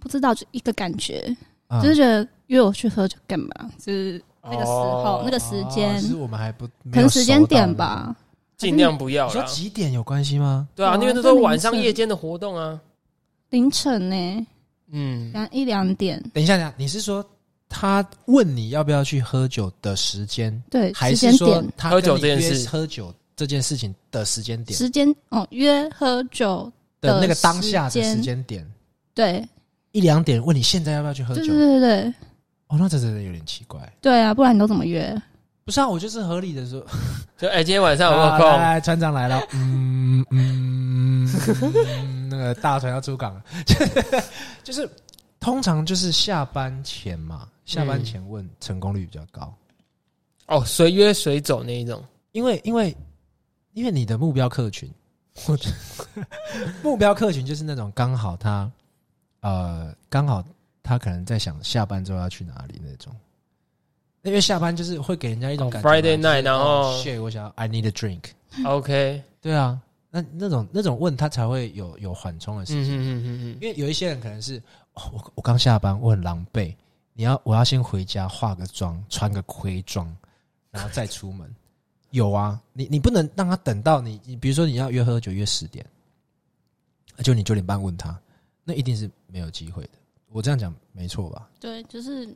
[0.00, 1.24] 不知道就一个感觉，
[1.68, 3.48] 啊就是觉得约我去喝酒干嘛？
[3.78, 4.20] 就是
[4.50, 7.72] 那个时候、哦那个时间哦，其实我们还不可能时间点。
[7.74, 8.14] 吧。
[8.56, 9.46] 尽量不要你说啦。
[9.46, 10.66] 几点有关系吗？
[10.74, 12.80] 对啊，因为那时候晚上夜间的活动啊。
[13.50, 14.46] 凌晨呢，
[14.90, 17.24] 嗯，两一两点，等一下，等一下，你是说
[17.68, 26.72] 他问你要不要去喝酒的时间，对，还时间是说点，他喝酒跟你约这件事喝酒这件事情的时间点时间哦，约喝酒
[27.02, 28.66] 的那个的当下的时间点？
[29.14, 29.46] 对，
[29.92, 31.56] 一两点问你现在要不要去喝酒对对？
[31.56, 32.14] 对对对
[32.68, 33.80] 哦，那这真的有点奇怪。
[34.00, 35.20] 对啊，不然你都怎么约？
[35.64, 36.84] 不是啊，我就是合理的说，
[37.36, 38.60] 就哎，今天晚上有没有啊来空？
[38.60, 41.28] 来，船长来了，嗯 嗯，
[41.62, 43.42] 嗯那个大船要出港了，
[44.62, 44.88] 就是
[45.40, 49.52] 通常就是下班前嘛，下班前问成功率比较高，
[50.46, 52.02] 哦，随约随走那一种。
[52.32, 52.96] 因为因为
[53.72, 54.88] 因为你的目标客群，
[55.48, 56.26] 我觉得
[56.82, 58.70] 目标客群就是那种刚好他
[59.40, 60.44] 呃刚好
[60.86, 63.12] 他可能在想下班之后要去哪里那种。
[64.22, 69.80] 因为下班就是会给人家一种哦感觉嘛、Friday night，就是然后哦 shit，我想要 I need a drink，OK， 对啊，
[70.10, 74.58] 那那种那种问他才会有有缓冲的时间，嗯嗯嗯嗯嗯，因为有一些人可能是，
[74.94, 76.74] 哦、我我刚下班，我很狼狈，
[77.12, 80.14] 你要我要先回家化个妆，穿个盔装，
[80.70, 81.48] 然后再出门。
[82.10, 85.84] 有啊，你你不能让他等到你，你比如说你要约喝酒约十点，
[87.18, 88.18] 就你九点半问他，
[88.64, 89.90] 那一定是没有机会的。
[90.36, 91.48] 我这样讲没错吧？
[91.58, 92.26] 对，就是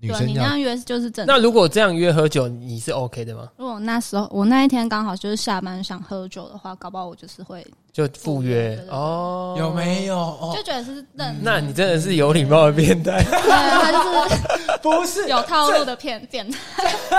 [0.00, 1.36] 对生要你那样约就是正常。
[1.36, 3.50] 那如果这样约喝酒，你是 OK 的吗？
[3.58, 9.56] 如果那时候我那一天刚好就是下班想喝酒的话，搞不好我就是会就赴约对对对哦？
[9.58, 10.16] 有没有？
[10.16, 13.22] 哦就，觉得是认，那你真的是有礼貌的变态。
[13.22, 16.58] 对，他就是 不是有套路的骗变态。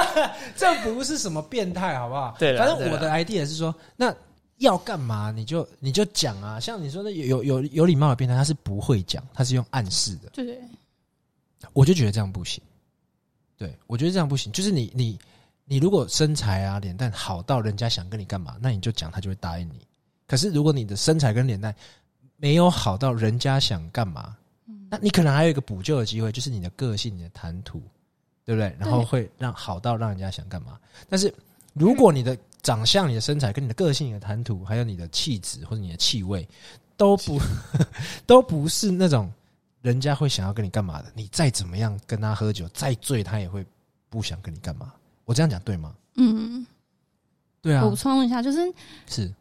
[0.57, 2.33] 这不是什么变态，好不好？
[2.39, 4.11] 对啦对啦反正我的 idea 是说，那
[4.61, 6.59] 要干嘛你就你就讲啊。
[6.59, 10.29] 像你说的有有有有礼貌的变态，他是不会讲，他是用暗示的。
[10.31, 10.59] 对，
[11.73, 12.63] 我就觉得这样不行。
[13.57, 15.19] 对我觉得这样不行，就是你你
[15.65, 19.85] 你如果身材啊脸蛋好到人家想跟你干嘛，那你就讲，他就会答应你。
[20.25, 21.75] 可是如果你的身材跟脸蛋
[22.37, 24.35] 没有好到人家想干嘛，
[24.89, 27.81] 那你可能还有一个补救的机会，就是你的个性、你的谈吐，
[28.43, 28.75] 对不对？
[28.79, 30.79] 然后会让好到让人家想干嘛。
[31.07, 31.31] 但是
[31.73, 36.47] 如果你的长相、你的身材跟你的个性、你的谈吐，还有你的气质或者你的气味
[36.95, 37.39] 都不
[38.25, 39.31] 都不是那种
[39.81, 43.65] 人家会想要跟你干嘛的，你再怎么样跟他喝酒，再醉，他也会
[44.09, 44.91] 不想跟你干嘛。
[45.25, 45.93] 我这样讲对吗？
[46.15, 46.65] 嗯，
[47.61, 47.83] 对啊。
[47.83, 48.59] 补，充一下，就是
[49.07, 49.33] 是。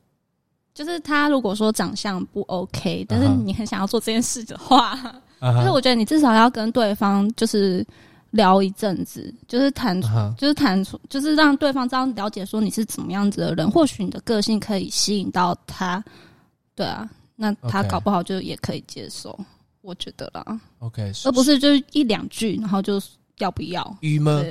[0.73, 4.97] 就是他如果说长相不 OK，但是你很想要做这件事的话，
[5.41, 7.85] 就是我觉得你至少要跟对方就是
[8.31, 10.01] 聊一阵子，就是谈
[10.37, 16.03] 就是谈出，就是让对方这样了解说你是怎么样子的人，或许你的个性可以吸引到他，
[16.75, 19.39] 对啊，那他搞不好就也可以接受，
[19.81, 23.01] 我觉得啦，，OK，而不是就是一两句，然后就
[23.39, 24.45] 要不要之约吗？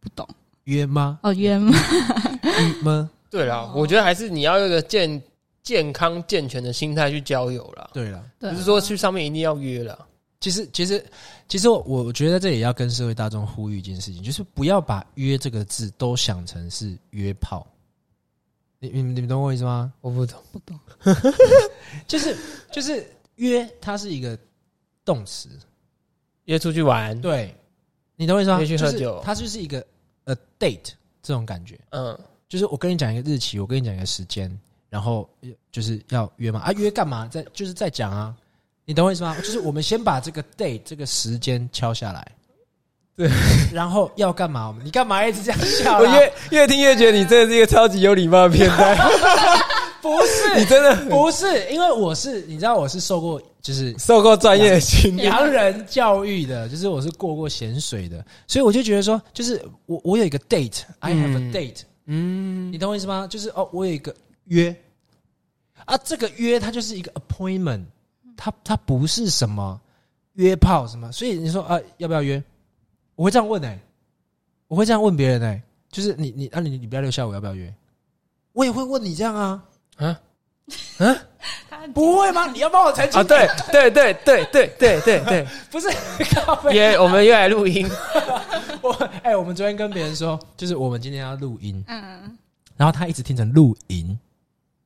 [0.00, 0.26] 不懂
[0.64, 1.18] 约吗？
[1.22, 1.72] 哦，约吗？
[2.42, 3.10] 约吗？
[3.30, 5.22] 对啦，我觉得还是你要有一个健
[5.62, 8.24] 健康健全的心态去交友啦，对了。
[8.38, 9.98] 不是说去上面一定要约啦。
[10.42, 11.06] 其实，其实，
[11.46, 17.64] 其实我，我觉得这也要跟社会大众呼吁一件事情，就是不要把“约”这个字都想成是约炮。
[18.80, 19.92] 你你你们懂我意思吗？
[20.00, 20.76] 我不懂，不懂，
[22.08, 22.36] 就是
[22.72, 24.36] 就是约，它是一个
[25.04, 25.48] 动词，
[26.46, 27.56] 约出去玩，对，
[28.16, 28.58] 你懂我意思吗？
[28.58, 29.78] 约去喝就是酒它就是一个
[30.24, 30.90] a date
[31.22, 32.18] 这种感觉，嗯，
[32.48, 34.50] 就是我跟你讲一个日期，我跟你讲一个时间，
[34.90, 35.30] 然后
[35.70, 37.28] 就是要约嘛啊，约干嘛？
[37.28, 38.36] 在就是在讲啊，
[38.84, 39.36] 你懂我意思吗？
[39.38, 42.26] 就是我们先把这个 date 这个时间敲下来，
[43.16, 43.30] 对，
[43.72, 44.66] 然后要干嘛？
[44.68, 45.98] 我们你干嘛一直这样笑？
[45.98, 48.96] 我越越听越觉得你真的是一个超级有礼貌的变态，
[50.02, 55.30] 不是，你真的不是，因为我是你知道我是受过就是受过专业的训练。
[55.30, 63.28] 洋人教育的，就是我是过过咸水的，所以我就觉得说，就是我我有一个 date，I have a 嗯 date，、嗯你，懂我意思吗？
[63.30, 64.12] 就是哦，我有一个
[64.46, 64.74] 约
[65.84, 67.84] 啊，这个约它就是一个 appointment，
[68.36, 69.80] 它它不是什么
[70.34, 72.42] 约炮什么，所以你说啊要不要约？
[73.14, 73.78] 我会这样问哎、
[74.68, 77.72] 我会这样问别人哎、就是你你啊你你不要留下我要不要约？
[78.52, 79.62] 我也会问你这样啊，
[79.96, 80.20] 啊？
[80.98, 81.16] 啊？
[81.94, 82.46] 不会吗？
[82.52, 83.20] 你要帮我澄清。
[83.20, 85.88] 啊，对对对对对对对对， 不是
[86.72, 87.88] 约我们又来录音，
[88.80, 92.38] 我哎、我们昨天跟别人说，就是我们今天要录音，嗯，
[92.76, 94.18] 然后他一直听成录音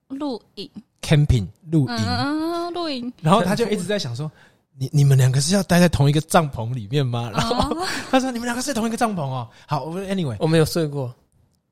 [0.09, 0.71] 录影，
[1.07, 4.29] camping 露营，嗯，露营，然后他就一直在想说，
[4.77, 7.31] 你你们两个是要待在同一个帐篷里面吗？
[7.33, 9.49] 然后哦，他说你们两个睡同一个帐篷哦。
[9.69, 11.15] 好，我 anyway 我没有睡过，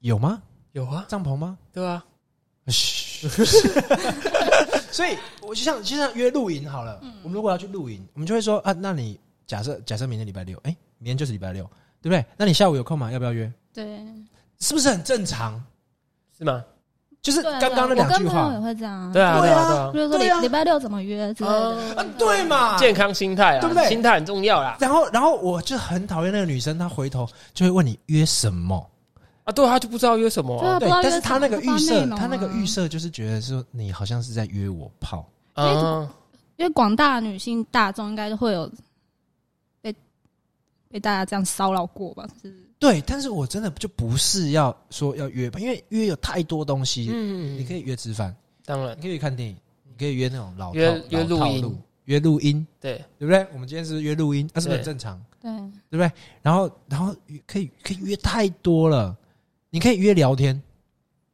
[0.01, 0.41] 有吗？
[0.70, 1.59] 有啊，帐篷吗？
[1.72, 2.05] 对啊，
[2.68, 3.28] 嘘，
[4.93, 11.64] 所以我就像就像约露营好了，我们如果要去露营，我们就会说啊，那你假设假设明天礼拜六，哎、明天就是礼拜六，
[12.01, 12.24] 对不对？
[12.37, 13.11] 那你下午有空吗？
[13.11, 13.53] 要不要约？
[13.72, 13.85] 对，
[14.61, 15.61] 是不是很正常？
[16.39, 16.64] 是吗？
[17.25, 19.99] 就是刚刚那两句我跟朋友也，会这样啊，对啊，对啊，对啊比。
[19.99, 22.77] 如说对啊礼礼拜六怎么约之类的，啊，对嘛？
[22.77, 24.77] 健康心态啊，对不对心态很重要啦。
[24.79, 28.87] 然后，然后我就很讨厌那个女生，她回头就会问你约什么。
[29.45, 30.79] 啊，对，她就不知道约什么啊。
[30.79, 35.27] 对但是她那个预设她那个啊预设就是觉得说你好像是在约我泡。
[35.55, 36.07] 啊，
[36.57, 38.70] 因为广大女性大众应该都会有
[39.81, 39.95] 被
[40.91, 42.27] 被大家这样骚扰过吧？
[42.43, 53.47] 就是对，但是我真的就不是要说要约吧，因为约有太多东西，嗯，你可以约吃饭，当然你可以看电影，你可以约那种老套约约录音路约录音，对，对不对？
[53.55, 55.18] 我们今天是不是约录音，那、是不是很正常？
[55.41, 55.51] 对，
[55.89, 56.12] 对不对？
[56.43, 57.16] 然后，然后
[57.47, 59.16] 可以可以约太多了，
[59.70, 60.62] 你可以约聊天，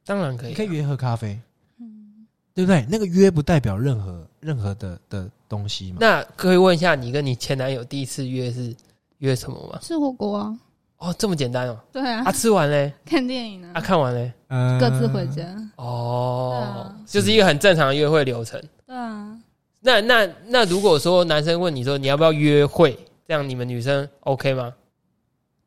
[0.05, 0.49] 当然可以啊。
[0.51, 1.37] 你可以约喝咖啡，
[1.79, 2.85] 嗯，对不对？
[2.89, 5.97] 那个约不代表任何任何的的东西嘛。
[5.99, 8.73] 那可以问一下，你跟你前男友第一次约是
[9.17, 9.79] 约什么吗？
[9.81, 10.57] 吃火锅啊，
[11.01, 11.77] 哦，这么简单哦。
[11.91, 15.25] 对啊啊，，吃完嘞， 看电影啊，啊，看完嘞，呃各自回。
[15.27, 15.43] 家，
[15.75, 18.61] 哦就是一个很正常的约会流程。
[18.85, 19.35] 对啊，
[19.79, 22.97] 那那那如果说男生问你说你要不要约会，
[23.27, 24.73] 这样你们女生 OK 吗？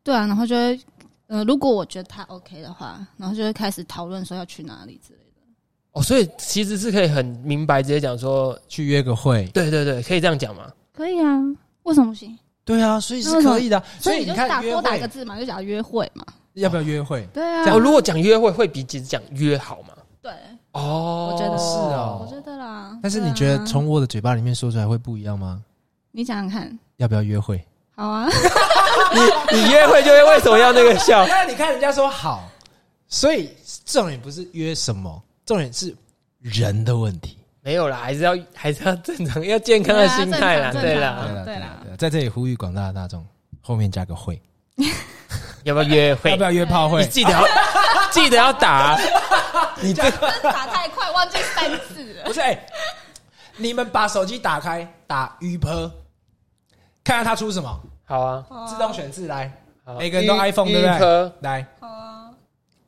[0.05, 0.81] 对啊，然后就会，
[1.27, 5.41] 呃，如果我觉得他 OK 的话，然后就会开始讨论说要去哪里之类的。
[5.93, 10.71] 哦，所以其实是可以很明白直接讲说，去约个会，对对对，可以这样讲吗？
[10.93, 11.41] 可以啊，
[11.83, 12.39] 为什么不行？
[12.65, 13.85] 对啊，所以是可以的啊。
[14.01, 16.25] 所以你看约就打多打一会个字嘛，就讲约会嘛。
[16.55, 17.27] 要不要约会？
[17.33, 19.89] 对啊，哦，如果讲约会会比只讲约好吗？
[20.23, 20.33] 对，
[20.73, 22.97] 哦，我觉得是哦我觉得啦。
[23.03, 25.61] 但是你觉得从我的嘴巴里面说出来会不一样吗？
[26.13, 27.63] 你想想看，要不要约会？
[27.97, 28.29] 好啊，
[29.13, 31.27] 你你约会就会为什么要那个笑？
[31.29, 32.49] 那你看人家说好，
[33.09, 33.51] 所以
[33.85, 35.95] 重点不是约什么，重点是
[36.41, 37.37] 人的问题。
[37.65, 43.27] 没有啦，还是要 还是要正常，要健康的心态啦，对啦，对啦，在这里呼吁广大的大众，
[43.63, 44.41] 后面加个会，
[45.65, 46.31] 要不要约会？
[46.33, 47.01] 要不要约炮会？
[47.03, 47.09] 你？
[47.09, 47.43] 记得要
[48.13, 48.99] 记得要打，
[49.81, 50.03] 你这
[50.45, 52.25] 打太快忘记三次了。
[52.27, 52.33] 不。
[52.35, 52.67] 是，哎、
[53.57, 55.91] 你们把手机打开，打鱼婆，
[57.03, 59.51] 看看它出什么，好啊，自动选字来，
[59.87, 59.95] 好。
[59.95, 61.33] 每个人都 iPhone 对不对？
[61.41, 62.29] 来，好啊，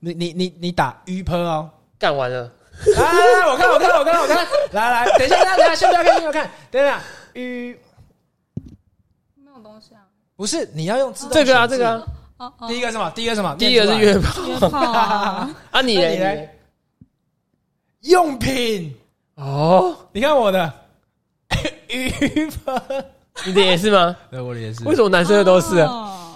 [0.01, 1.70] 你你你你打鱼婆哦。
[1.99, 2.53] 干完了，
[2.95, 7.01] 来来来，我看我看我看我看，来来，等一下等一下，先不要看先不要看，等一下，
[7.35, 7.79] 鱼
[9.35, 10.03] 没有东西啊。
[10.37, 12.07] 不是你要用自动这个啊，这个啊，
[12.37, 13.11] 哦哦，第一个什么？
[13.14, 13.55] 第一个什么？
[13.59, 16.51] 第一个是念出来约炮啊， 啊，你你嘞
[18.03, 18.95] 用品，
[19.37, 20.72] 哦，你看我的
[21.89, 22.11] 鱼
[22.64, 22.83] 婆，
[23.47, 24.14] 你的也是吗？
[24.31, 24.85] 对，我的也是。
[24.85, 25.79] 为什么男生的都是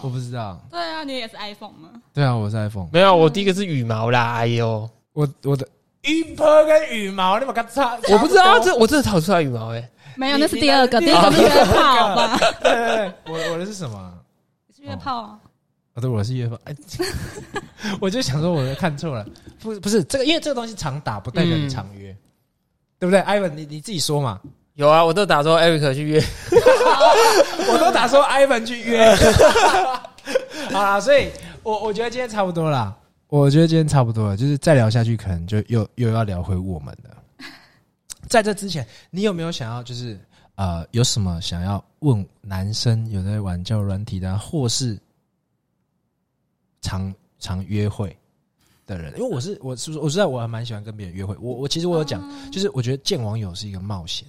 [0.02, 0.58] 我不知道。
[0.70, 1.90] 对啊，你也是 iPhone 吗？
[2.14, 2.88] 对啊，我是 iPhone。
[2.90, 5.68] 没有，我第一个是羽毛啦，哎呦，我我的
[6.02, 12.38] 鱼婆跟羽毛，你把它差，我不知道啊，这我真的炒出来羽毛哎，没有，那是第二个，第一个是约炮吧？
[12.62, 14.12] 对对对，我我的是什么？
[14.74, 15.38] 是约炮啊。
[15.94, 16.58] 哦，对，我是约炮。
[16.64, 16.74] 哎，
[18.00, 19.26] 我就想说，我看错了，
[19.60, 22.16] 不不是这个，因为这个东西常打不代表你常约，
[22.98, 24.40] 对不对？Ivan，你你自己说嘛。
[24.74, 26.24] 有啊，我都打说 Eric 去约，
[27.68, 29.14] 我都打说 Ivan 去约。
[30.72, 31.28] 好啦，所以
[31.62, 32.94] 我我觉得今天差不多啦。
[33.30, 37.16] 我觉得今天差不多了，就是再聊下去，可能就又又要聊回我们了。
[38.28, 40.18] 在这之前，你有没有想要就是
[40.56, 44.98] 呃，有什么想要问男生有在玩交友软体的啊，或是
[46.80, 48.14] 常常约会
[48.84, 49.12] 的人？
[49.16, 51.36] 因为我是我是我知道我还蛮喜欢跟别人约会。
[51.40, 52.20] 我我其实我有讲，
[52.50, 54.26] 就是我觉得见网友是一个冒险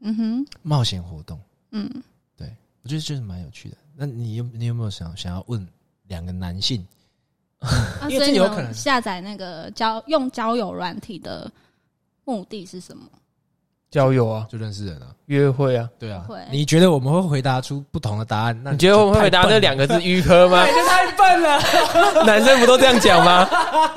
[0.00, 1.40] 嗯哼，冒险活动。
[1.72, 1.90] 嗯，
[2.36, 2.46] 对
[2.82, 3.76] 我觉得就是蛮有趣的。
[3.96, 5.66] 那你有你有没有想想要问
[6.04, 6.86] 两个男性？
[7.60, 11.50] 啊因为你有可能下载那个交用交友软体的
[12.24, 13.04] 目的是什么？
[13.90, 15.06] 交友啊，就认识人啊？
[15.26, 16.38] 约会啊，对啊会。
[16.50, 18.60] 你觉得我们会回答出不同的答案？
[18.62, 20.66] 那你觉得我们会回答这两个字预科吗？
[20.66, 21.58] 太笨了！
[22.26, 23.48] 男生不都这样讲吗？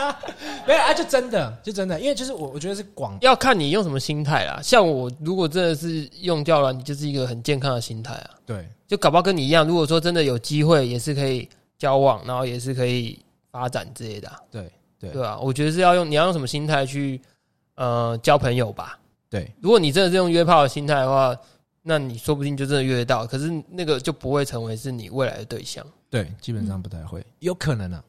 [0.65, 4.61] 没有啊，就真的，就真的，因为就是我我觉得是广要看你用什么心态啦。
[4.63, 8.29] 像我如果真的是用掉了，你，就是一个很健康的心态啊。
[8.45, 13.19] 对就搞不好跟你一样，如果说真的有机会，也是可以交往，然后也是可以
[13.51, 17.21] 发展之类的啊、对对对啊，我觉得是要用你要用什么心态去
[17.75, 18.97] 呃交朋友吧。
[19.29, 21.35] 对如果你真的是用约炮的心态的话，
[21.81, 28.03] 那你说不定就真的约得到，可是那个就不会成为是你未来的对象，对，基本上不太会，有可能啊，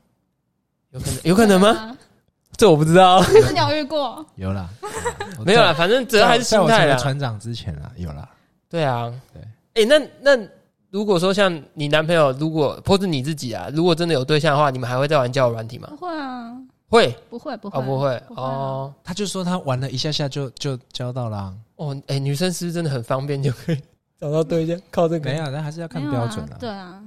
[0.90, 1.72] 有可能有可能吗？
[1.72, 1.98] 吗？
[2.58, 4.24] 这我不知道，还是你有遇过？
[4.34, 4.68] 有啦，
[5.38, 6.96] 我没有啦，反正主要还是心态啦。
[6.96, 8.28] 船长之前啦，有啦，
[8.68, 9.42] 对啊，对。
[9.74, 10.48] 哎、那那
[10.92, 15.96] 如果说像你男朋友，如果或者你自己啊，如果真的有对象的话，你们还会再玩交友软体吗不？
[15.96, 16.54] 会啊，
[16.90, 23.80] 会不会，不会，哦，不会不会啊哦他就说他玩了一下下就就交到啦，哦，哎、女生是不是真的很方便就可以
[24.20, 24.78] 找到对象？
[24.90, 26.58] 靠这个没有，但还是要看没有标准啊。
[26.60, 27.02] 对啊，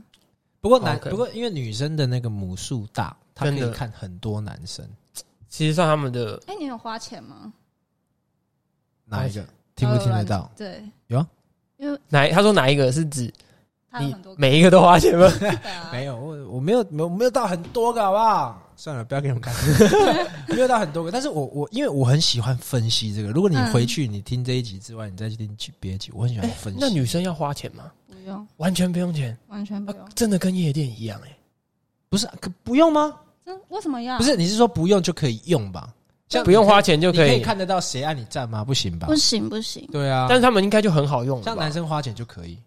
[0.59, 4.83] 不过男，OK 不过因为女生的那个母数大，她可真的以看很多男生。
[5.47, 7.53] 其实算他们的哎，你有花钱吗？
[9.05, 9.45] 哪一个？
[9.75, 10.49] 听不听得到？
[10.57, 11.27] 对，有啊，
[11.77, 12.27] 因为哪？
[12.29, 13.31] 他说哪一个是指
[13.99, 15.31] 你每一个都花钱吗？
[15.91, 18.61] 没有，我我没有没有没有到很多个，好不好？
[18.77, 19.53] 算了，不要给你们看，
[20.49, 21.09] 没有到很多个。
[21.11, 23.29] 但是我我因为我很喜欢分析这个。
[23.29, 26.79] 如果你嗯回去你听这一集之外，你再去听别的集，我很喜欢分析。
[26.81, 27.85] 那女生要花钱吗？
[28.07, 30.01] 不用，完全不用钱，啊完全不用。
[30.13, 31.29] 真的跟夜店一样哎、
[32.09, 33.13] 不是可不用吗？
[33.45, 34.17] 这为什么要？
[34.17, 35.89] 不是，你是说不用就可以用吧？
[36.27, 37.39] 像不用花钱就你可可以。
[37.39, 38.61] 看得到谁按你赞吗？
[38.65, 39.15] 不行吧不？
[39.15, 39.87] 行不行。
[39.89, 42.57] 对啊，但是他们应该就很好用了，像男生花钱就可以。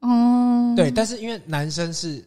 [0.00, 2.24] 哦，对，但是因为男生是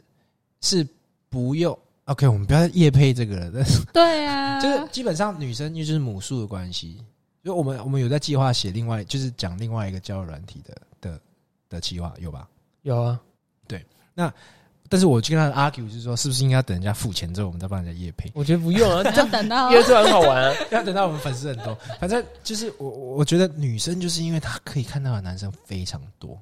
[0.62, 0.88] 是
[1.30, 1.78] 不用。
[2.06, 6.98] OK，我们不要再夜配这个了，但是对啊，就是基本上女生因为就是母数的关系，
[7.44, 11.22] 就我们我们有在计划写另外就是讲另外一个交友软体的的
[11.70, 12.50] 的计划有吧？
[12.82, 13.20] 有啊，
[13.68, 13.86] 对。
[14.14, 14.34] 那
[14.90, 18.30] 但是我就跟他 argue 就是说，是不是应该等人家付钱之后，我们再帮人家夜配？
[18.34, 20.54] 我觉得不用啊， 要等到约出来很好玩啊。
[20.72, 26.38] 要等到我们粉丝很多，反正就是我我我觉得女生就是因为她可以看到的男生非常多，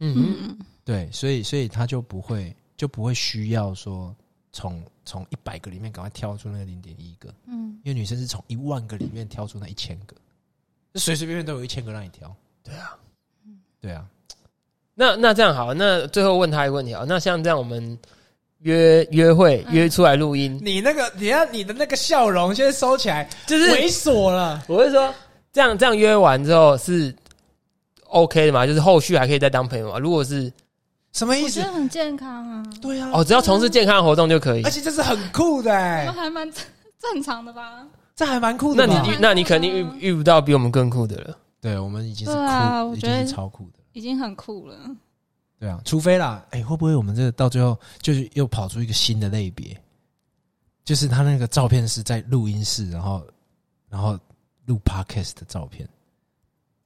[0.00, 4.14] 嗯，嗯，对，所以所以他就不会就不会需要说
[4.52, 10.16] 从从一百个里面赶快挑出那个零点一个，嗯，因为女生是从一万个里面挑出那一千个，
[10.92, 12.34] 就随随便便都有一千个让你挑。
[12.62, 12.96] 对啊。
[13.82, 14.04] 对啊，
[14.94, 17.98] 那那这样好，那最后问他一个问题啊，那像这样我们
[18.58, 24.62] 约约会嗯约出来录音，你那个，你要你的那个笑容，先收起来，就是猥琐了。
[24.68, 25.14] 我是说，
[25.50, 27.10] 这样这样约完之后是
[28.10, 28.66] OK 的嘛？
[28.66, 29.98] 就是后续还可以再当朋友嘛？
[29.98, 30.52] 如果是
[31.12, 31.74] 什么意思我觉得？
[31.74, 34.70] 很健康啊，对啊，哦，只要从事健康活动就可以而。
[34.70, 36.50] 且这是很酷的哎那，还蛮
[36.98, 37.86] 正常的吧？
[38.14, 38.94] 这还蛮酷的吧。
[38.94, 41.36] 那你那你肯定遇遇不到比我们更酷的了。
[41.60, 43.78] 对我们已经是对啊酷，我觉得已经是超酷的。
[43.92, 44.76] 已经很酷了。
[45.58, 49.76] 对啊，除非啦，哎、会不会我们这个到最后就是又跑出一个新的类别？
[50.84, 53.22] 就是他那个照片是在录音室，然后
[53.88, 54.18] 然后
[54.66, 55.88] 录 podcast 的照片。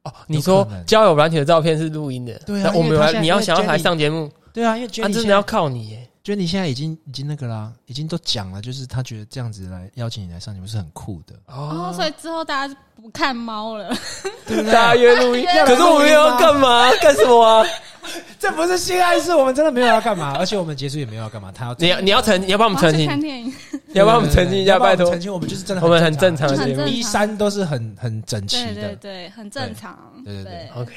[0.05, 6.09] 哦，你说交友软体的照片是录音的，对啊我们你要想要来上节目，对啊，因为啊，Jenny 现真的要靠你耶。
[6.25, 13.95] Jenny 现在已经已经那个啦，已经都讲了，就是他觉得这样子来邀请你来上节目是很酷的，哦，所以之后大家不看猫了，
[14.47, 14.73] 对不对？
[14.73, 16.91] 大家约录音， 可是我们要干嘛？
[17.03, 17.67] 干什么啊？
[18.39, 21.51] 这不是性暗示我们真的没有要干嘛， 而且我们结束也没有要干嘛。
[21.53, 23.53] 他要你要你要澄，你要帮我们澄清看，电影。
[23.87, 25.21] 你 要帮我们澄清一下，拜托澄。
[25.21, 28.75] 清，我们就是真的我们很正常的节目很正常一三都是很很整齐的。
[28.75, 29.99] 对对，很正常。
[30.25, 30.93] 对对对 OK。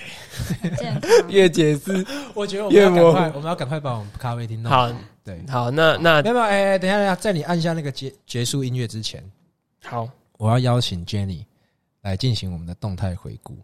[1.29, 4.89] 越解释我觉得我们要越模糊赶快，我们要赶快把我们咖啡厅弄好，
[5.23, 9.23] 对，好，那那没有哎、哎等一下等一下，在你按下那个结结束音乐之前，
[9.83, 11.45] 好我要邀请 Jenny
[12.01, 13.57] 来进行我们的动态回顾。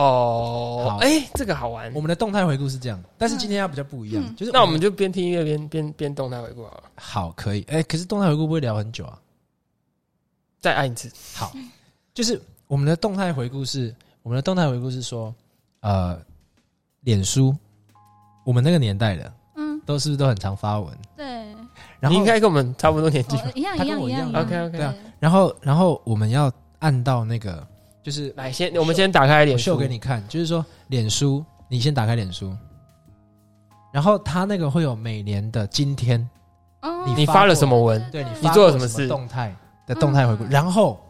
[0.00, 2.00] 哦哎，这个好玩我。
[2.00, 9.18] 们的动态回顾是这样，但是今天要比较不一样，嗯就是那我们就边听音乐边边边动态回顾好了，好可以，哎、可是动态回顾不会聊很久啊？
[10.60, 11.10] 再按一次。
[11.34, 11.52] 好，
[12.12, 15.32] 就是我们的动态回顾是，我们的动态回顾是说，
[15.80, 16.18] 呃，
[17.02, 17.54] 脸书，
[18.44, 20.92] 我们那个年代的嗯，都是不是都很常发文？
[21.16, 21.24] 对，
[22.00, 24.32] 然后你应该跟我们差不多年纪哦一样他一样一样。
[24.32, 27.66] 跟我一样 OK，OK 对对啊然后然后我们要按到那个，
[28.04, 29.64] 就是来，先我们先打开脸书。
[29.64, 32.54] 秀给，你看，就是说脸书，你先打开脸书，
[33.92, 36.20] 然后它那个会有每年的今天，
[36.82, 37.98] 哦你发了什么文？
[38.12, 39.08] 对你对发过什做了什么事？
[39.08, 41.00] 动态的动态回顾，嗯然后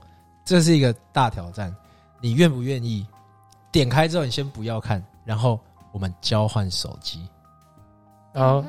[0.44, 1.74] 这是一个大挑战，
[2.20, 3.04] 你愿不愿意？
[3.72, 5.58] 点开之后，你先不要看，然后
[5.90, 7.28] 我们交换手机，
[8.32, 8.64] 然后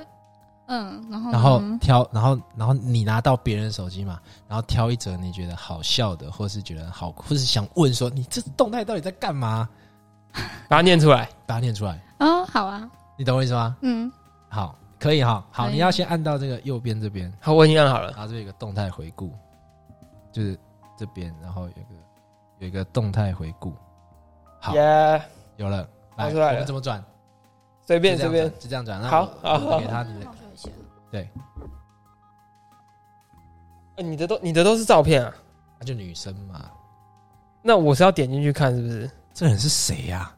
[0.67, 9.67] 嗯，然后然后挑，然后然后你拿到别人的手机嘛，然后挑一则你觉得好笑的，或是觉得好，或是想问说你这动态到底在干嘛？
[10.67, 11.29] 把它念出来。
[11.45, 13.77] 把它念出来，哦，好啊，你懂我意思吗？
[13.81, 14.11] 嗯，
[14.49, 18.09] 好，可以哈，好，你要先按到这个右边这边，好，我已经按好了。
[18.11, 19.31] 然后这边有个动态回顾，
[20.31, 20.57] 就是
[20.97, 21.95] 这边，然后有个
[22.57, 23.71] 有一个动态回顾，
[24.59, 25.21] 好，耶，
[25.57, 25.87] 有了，
[26.17, 27.01] 来，拿出来了我们怎么转？
[27.85, 28.99] 随便随便就这样转，。
[28.99, 29.29] 就这样转。
[29.43, 30.25] 那好我好给他你的，
[31.15, 31.29] 对，
[33.95, 35.33] 呃你的都你的都是照片啊？
[35.79, 36.69] 那就女生嘛。
[37.61, 39.09] 那我是要点进去看是不是？
[39.33, 40.35] 这人是谁呀？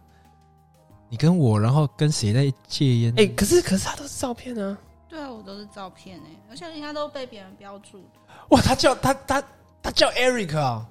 [1.10, 3.14] 你跟我，然后跟谁在戒烟？
[3.18, 4.78] 哎，可是可是他都是照片啊。
[5.10, 8.20] 对啊，我都是照片哎，而且应该都被别人标注的。
[8.50, 9.44] 哇，他叫他他
[9.82, 10.88] 他叫 Eric 啊！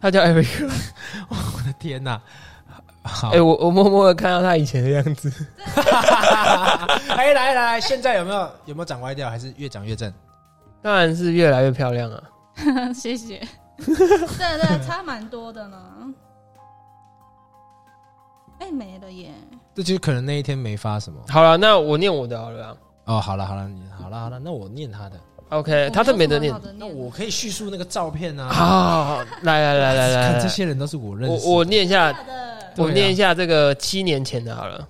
[0.00, 0.68] 他叫 Eric。
[1.30, 2.20] 我的天哪！
[3.02, 5.32] 好，哎，我我默默的看到他以前的样子。
[7.08, 10.12] 哎，来来来，现在有没有有没有长歪掉，还是越长越正？
[10.82, 12.22] 当然是越来越漂亮啊。
[12.94, 13.40] 谢谢。
[13.78, 15.78] 对对，差蛮多的呢。
[18.60, 19.30] 哎，没了耶！
[19.74, 21.20] 这就可能那一天没发什么。
[21.28, 22.76] 好了，那我念我的好了啊。
[23.04, 25.18] 哦，好了好了，你好了好了，那我念他的
[25.50, 28.48] ，OK，他都没得念那我可以叙述那个照片啊。
[28.50, 31.48] 好好好，来来来来来看，这些人都是我认识的。
[31.48, 32.12] 我我念一下
[32.78, 34.86] 我念一下这个七年前的好了。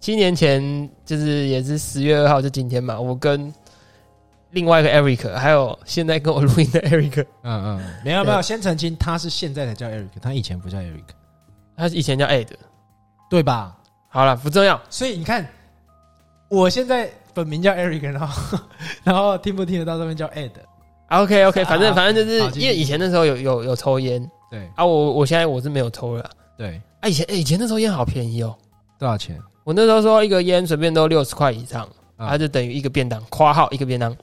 [0.00, 3.00] 七年前就是也是十月二号，就今天嘛。
[3.00, 3.52] 我跟
[4.50, 11.04] 另外一个 Eric，还有现在跟我录音的 Eric，嗯嗯，没有没有，先澄清，他是现在才叫 Eric，他以前不叫 Eric，
[11.76, 12.48] 他以前叫 Ed。
[13.30, 13.74] 对吧？
[14.08, 14.78] 好了，不重要。
[14.90, 15.48] 所以你看，
[16.50, 18.58] 我现在本名叫 Eric，然后
[19.02, 26.30] 然后听不听得到这边叫 Ed？OK OK，反正啊反正就是因为以前那时候有有有抽烟对啊，我我现在我是没有抽了
[26.62, 27.08] 对，啊。
[27.08, 28.56] 以前、欸以前那时候烟好便宜哦，
[28.96, 29.36] 多少钱？
[29.64, 31.82] 我那时候说一个烟随便都六十块以上，
[32.16, 34.14] 啊它就等于一个便当，括号一个便当。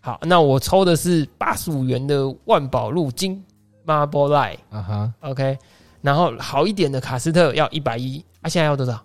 [0.00, 3.44] 好，那我抽的是八十五元的万宝路金
[3.84, 4.58] Marble Light。
[4.70, 5.58] 啊哈，OK，
[6.00, 9.02] 然后好一点的卡斯特要一百一，啊，现在要多少？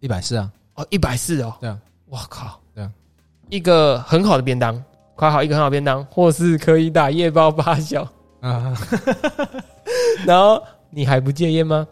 [0.00, 1.54] 一百四啊，哦，一百四哦。
[1.60, 1.78] 对啊，
[2.10, 2.92] 我靠，对啊，
[3.48, 4.82] 一个很好的便当，
[5.14, 8.02] 括号一个很好的便当，或是可以打夜包八小。
[8.40, 9.48] 啊哈，
[10.26, 10.62] 然后
[10.96, 11.86] 你还不戒烟吗？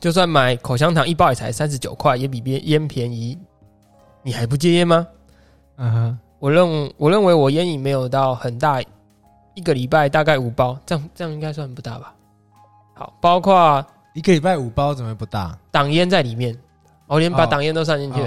[0.00, 3.38] 就算买口香糖一包也才三十九块，也比别烟便宜，
[4.22, 5.06] 你还不戒烟吗？
[5.76, 8.80] 嗯哼，我认我认为我烟瘾没有到很大，
[9.54, 12.14] 一个礼拜大概五包，这样这样应该算不大吧？
[12.94, 13.84] 好，包括
[14.14, 15.54] 一个礼拜五包怎么会不大？
[15.70, 16.56] 挡烟在里面。
[17.06, 18.22] 我连把哦挡烟都算进去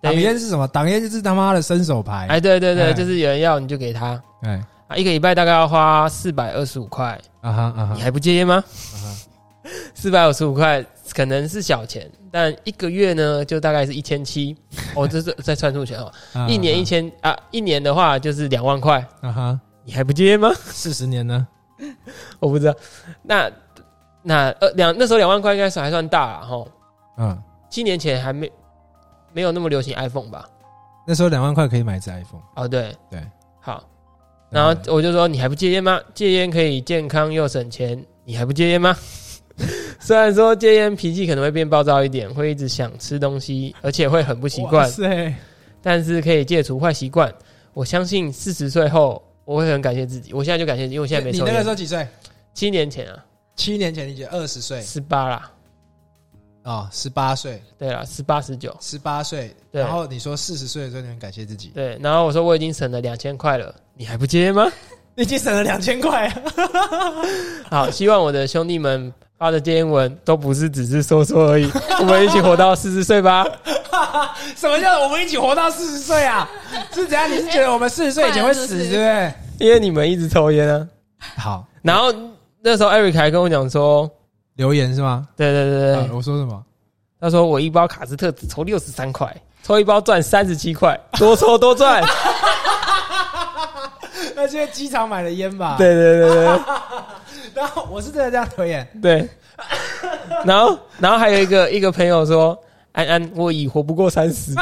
[0.00, 0.66] 挡烟是什么？
[0.68, 2.26] 挡烟就是他妈的伸手牌。
[2.30, 8.62] 哎，对对对，哎就是有人要你就给他哎，啊，一个礼拜大概要花四百二十五块，啊哈啊哈你还不戒烟吗？
[9.94, 14.54] 四百五十五块可能是小钱，但一个月呢就大概是一千七。
[14.94, 20.50] 我， 这是在算数学哦，啊一年一千啊，一年的话就是两万块，啊哈，你还不戒烟吗？
[20.54, 21.46] 四十年呢？
[22.38, 22.74] 我不知道。
[23.22, 23.50] 那
[24.22, 26.64] 那呃两那时候两万块应该是还算大了哈。
[27.16, 28.50] 嗯，七年前还没
[29.32, 30.46] 没有那么流行 iPhone 吧？
[31.06, 32.42] 那时候两万块可以买一只 iPhone。
[32.56, 33.26] 哦，对对，好。
[34.54, 36.00] 然后我就说你还不戒烟吗？
[36.14, 38.96] 戒烟可以健康又省钱，你还不戒烟吗？
[40.00, 45.34] 虽然说戒烟脾气可能会变暴躁一点，会一直想吃东西，而且会很不习哇惯，塞，
[45.82, 47.32] 但是可以戒除坏习惯。
[47.72, 50.32] 我相信四十岁后我会很感谢自己。
[50.32, 51.74] 我现在就感谢，因为我现在没抽你那个时候。
[51.74, 52.06] 几岁？
[52.52, 53.24] 七年前啊，
[53.56, 55.50] 七年前，你姐二十岁十八啦，
[56.62, 59.52] 哦，十八岁，对了，十八十九，十八岁。
[59.72, 61.98] 对然后你说四十岁的时候，你很感谢自己，对。
[62.00, 64.70] 然后我说我已经省了两千块了，你还不戒烟吗？
[65.16, 66.32] 你已经省了两千块。
[67.70, 71.70] 好，希望我的兄弟们发的戒烟文都不是只是说说而已，
[72.00, 73.46] 我们一起活到四十岁吧。
[74.56, 76.48] 什么叫我们一起活到四十岁啊？
[76.92, 77.30] 是怎样？
[77.30, 79.32] 你是觉得我们四十岁以前会死，对不对？
[79.58, 80.88] 因为你们一直抽烟啊。
[81.36, 82.12] 好，然后
[82.60, 84.10] 那时候 Eric 还跟我讲说，
[84.56, 85.28] 留言是吗？
[85.36, 86.60] 对对对对，啊我说什么？
[87.20, 92.02] 他说我一包卡斯特只抽六十三块，抽一包赚三十七块，多抽多赚。
[94.44, 95.76] 那是因为机场买的烟吧？。
[95.78, 96.44] 对对对对
[97.54, 99.26] 然后我是真的这样留言，对。
[100.44, 102.60] 然后然后还有一个一个朋友说，
[102.92, 104.52] 安安，我已活不过三十，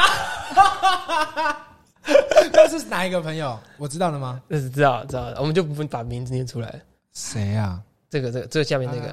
[2.53, 3.59] 那是哪一个朋友？
[3.77, 4.41] 我知道了吗？
[4.49, 6.79] 这是知道知道的，我们就不把名字念出来了。
[7.11, 7.81] 谁啊？
[8.09, 9.09] 这个这个这个下面那个，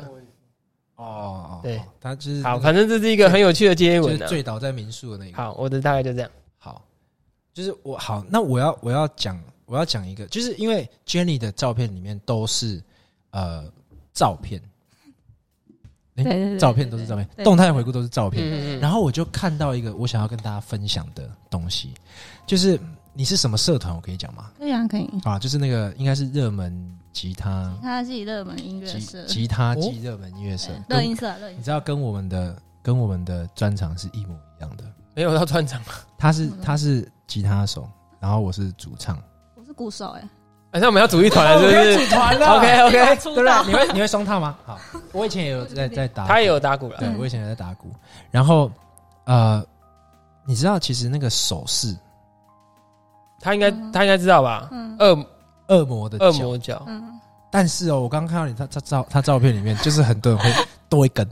[0.96, 4.18] 哦哦，对，他就是好，反正这是一个很有趣的接就是。
[4.18, 5.36] 醉倒在民宿的那个。
[5.36, 6.30] 好，我的大概就这样。
[6.58, 6.82] 好，
[7.54, 9.40] 就是我好，那我要我要讲
[9.70, 12.82] 我要讲一个，就是因为 Jenny 的照片里面都是
[13.30, 13.70] 呃
[14.12, 14.60] 照片，
[16.16, 18.80] 诶对对对，照片都是照片，对动态回顾都是照片。
[18.80, 21.94] 然后我就看到一个我想要跟大家分享的东西，
[22.48, 22.76] 就是
[23.12, 23.94] 你是什么社团？
[23.94, 24.50] 我可以讲吗？
[24.58, 25.08] 可以啊，可以。
[25.22, 31.58] 啊，就是那个应该是热门吉他他是热门音乐吉社，吉他哦暨热门音乐社对，热跟音社，乐音社。
[31.58, 34.82] 你知道跟我们的跟我们的专长是一模一样的。
[35.14, 35.80] 没有到专场，
[36.18, 39.16] 他是嗯他是吉他手，然后我是主唱，
[39.80, 40.22] 鼓手哎，
[40.72, 43.66] 反正我们要组一团了， 是不是组团了？OK OK，对不对？
[43.66, 44.54] 你 会你会双踏吗？
[44.66, 44.78] 好，
[45.12, 46.96] 我以前也有在 在打鼓，他也有打鼓了。
[47.00, 47.90] 嗯对我以前也在打鼓，
[48.30, 48.70] 然后
[49.24, 49.64] 呃，
[50.44, 51.96] 你知道其实那个手势，
[53.40, 54.68] 他应该嗯他应该知道吧？
[54.70, 55.26] 嗯恶
[55.68, 57.18] 恶魔的恶脚魔脚，嗯，
[57.50, 60.52] 但是哦，我刚刚看到你他他照他照片里面，就是很多人会
[60.90, 61.26] 多一根。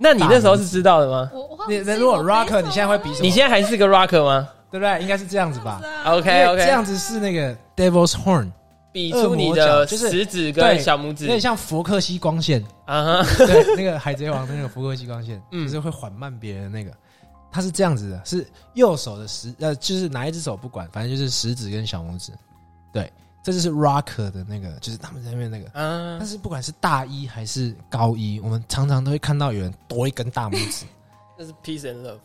[0.00, 1.30] 那你那时候是知道的吗？
[1.68, 3.26] 你如果 rocker，你现在会比什么？
[3.26, 5.00] 你现在还是个 rocker 吗对不对？
[5.00, 8.50] 应该是这样子吧？？OK OK，这样子是那个 Devil's Horn，
[8.92, 16.92] 比出你的就是食指跟小拇指有点像佛克西光线，啊哈，对，那个海贼王的那个佛克西光线，嗯就是会缓慢别人那个，
[17.50, 22.32] 它是这样子的，是右手的食呃，就是哪一只手不管，反正就是食指跟小拇指，
[22.92, 23.10] 对，
[23.42, 25.70] 这就是 rocker 的那个，就是他们在那边那个。
[25.74, 30.84] 嗯但，是不管是大一还是高一，我们常常都会看到有人多一根大拇指。
[31.38, 32.18] 这是 peace and love。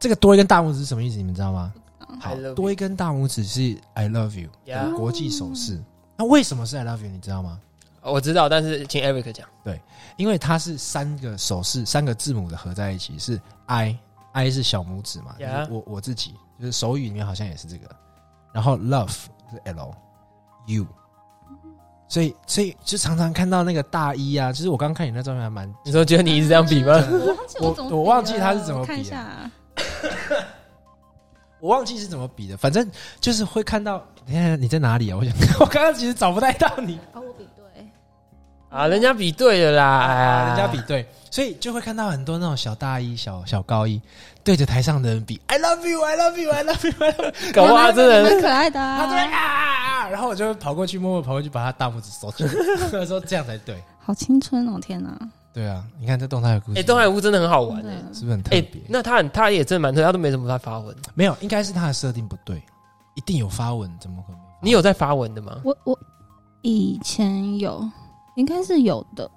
[0.00, 1.16] 这个多一根大拇指是什么意思？
[1.16, 1.72] 你们知道吗？
[2.20, 5.82] 好多一根大拇指是 I love you 的国际手势。
[6.16, 7.08] 那为什么是 I love you？
[7.08, 7.60] 你知道吗？
[8.02, 9.48] 我知道，但是请 Eric 讲。
[9.64, 9.80] 对
[10.16, 15.34] 因为它是三个手势、三个字母的合在一起，是 I，I 是小拇指嘛
[15.70, 17.88] 我我自己就是手语里面好像也是这个，
[18.52, 20.86] 然后 love 是 L，U，
[22.06, 26.92] 所以所以就常常看到那个大一啊，就是我刚刚看你那照片还蛮，你说觉得你一直这样比吗？
[27.58, 29.50] 我忘记我忘记他是怎么比一下啊，
[31.64, 32.86] 我忘记是怎么比的，反正
[33.18, 35.16] 就是会看到，你看你在哪里啊？
[35.16, 37.88] 我想我刚刚其实找不太到你哦，我比对，
[38.68, 43.98] 啊，人家比对了啦，哎呀，啊，人家比对，所以就会看到很多那种小大一、小小高一
[44.44, 47.52] 对着台上的人比 I love you，I love you，I love you，I love you。
[47.54, 52.50] 搞不好真的蛮可爱的他对啊，啊，然后我就跑过去，默默跑过去，把他大拇指收起来，
[52.92, 53.82] 他说这样才对。
[53.98, 55.18] 好青春哦，天哪！
[55.54, 57.94] 对啊，你看这动态的故事，哎，东海屋真的很好玩哎。
[58.12, 60.94] 是不是很特哎别？，那他很他也真的蛮特，他都没怎么在发文。
[61.14, 62.60] 没有，应该是他的设定不对，
[63.14, 64.46] 一定有发文，怎么可能没？
[64.62, 65.60] 你有在发文的吗？
[65.64, 65.98] 我我
[66.62, 67.88] 以前有，
[68.34, 69.30] 应该是有的，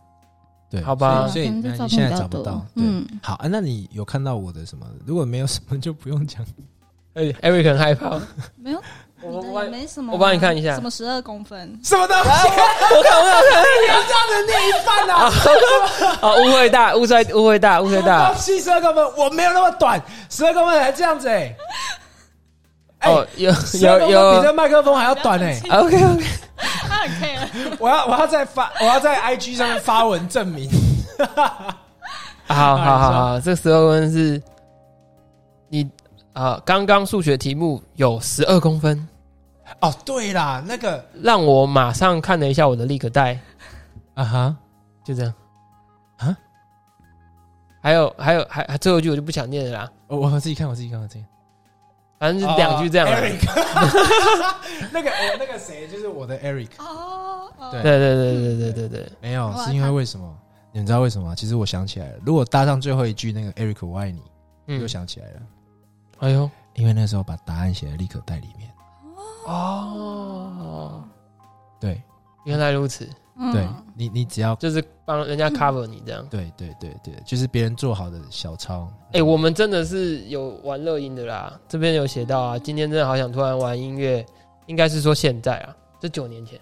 [0.72, 2.66] 对，好吧所以你现在找不到。。
[2.74, 4.88] 嗯，好啊，那你有看到我的什么？
[5.06, 6.44] 如果没有什么就不用讲。
[7.14, 8.20] 哎，Eric 很害怕。
[8.58, 8.82] 没有
[9.22, 11.80] 我我也没什么啊，我帮你看一下什么十二公分？
[11.84, 12.30] 什么东西？
[12.30, 13.42] 我看我看
[13.82, 15.32] 你要这样子念一半啊！
[16.22, 18.34] 啊，误会大，误会误会大，误会大。
[18.36, 20.00] 七十二公分，我没有那么短，
[20.30, 21.56] 十二公分还这样子哎、
[23.00, 23.52] 哎哦，有
[23.82, 26.26] 有有这麦克风还要短哎、，OK OK，
[26.58, 30.70] 他很 care，我要我要再发，我要在 IG 上面发文证明。
[32.46, 34.42] 好好好好，这十二公分是
[35.70, 35.90] 你
[36.38, 39.08] 啊，刚刚数学题目有十二公分，
[39.82, 43.40] 哦，对啦，那个让我马上看了一下我的立可带，
[44.14, 44.56] 啊哈，
[45.04, 45.34] 就这样。
[46.18, 46.38] 啊。
[47.82, 51.30] 还有还有还还最后一句我就不想念了啦，我我自己看，我自己看，我自己看。
[52.20, 53.08] 反正就两句这样
[54.94, 56.70] 那个那个谁，就是我的 Eric。
[56.78, 57.72] 哦，哦。
[57.72, 57.82] 对。
[57.82, 60.32] 对对对对对对对，没有，是因为为什么？
[60.72, 61.36] 你们知道为什么吗？
[61.36, 64.22] 其实我想起来了，如果搭上最后一句那个 Eric 我爱你，
[64.68, 64.80] 嗯。
[64.80, 65.42] 又，想起来了，
[66.20, 68.70] 哎呦，因为那时候把答案写在立可袋里面。
[69.46, 71.04] 哦，
[71.80, 72.02] 对
[72.44, 73.08] 原来如此，
[73.38, 76.26] 嗯对，你你只要就是帮人家 cover 你这样。
[76.30, 78.92] 对对对对，就是别人做好的小抄。
[79.14, 84.26] 哎、我们真的是有玩乐音的啦，这边有写到啊，今天真的好想突然玩音乐，
[84.66, 86.60] 应该是说现在啊，这九年前，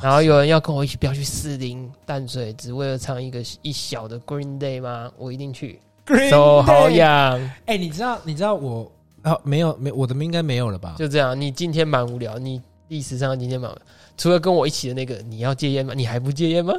[0.00, 5.10] 然后有人要跟我一起飙去四零淡水，只为了唱一个一小的 Green Day 吗？
[5.18, 5.78] 我一定去，
[6.10, 8.90] Green 手好 Day 痒，哎、你知道你知道我
[9.22, 10.96] 啊没有没我的应该没有了吧？
[10.98, 11.40] 就这样。
[11.40, 13.82] 你今天蛮无聊，你历史上今天蛮无聊，
[14.16, 15.94] 除了跟我一起的那个，你要戒烟吗？
[15.94, 16.74] 你还不戒烟吗？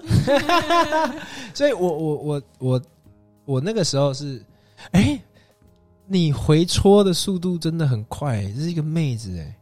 [1.54, 2.82] 所以我我我我
[3.46, 4.44] 我那个时候是，
[4.92, 5.18] 哎、
[6.08, 9.56] 你回戳的速度真的很快、这是一个妹子哎、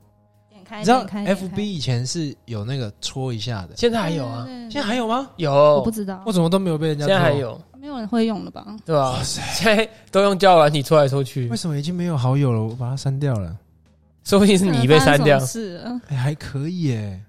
[0.49, 5.29] 点开，你知道点开点开 FB 以前是有那个戳一下的，现在还有啊，对对对现在还有吗？
[5.37, 7.13] 有，我不知道我，怎么都没有被人家戳？
[7.13, 8.65] 现在还有，没有人会用了吧？
[8.85, 9.21] 对吧、
[9.63, 12.61] 在都用交友软体戳来戳去为，什么已经没有好友了？
[12.61, 13.55] 我把它删掉了。
[14.25, 15.39] 说不定是你被删掉。
[15.39, 17.21] 是了，哎、还可以耶。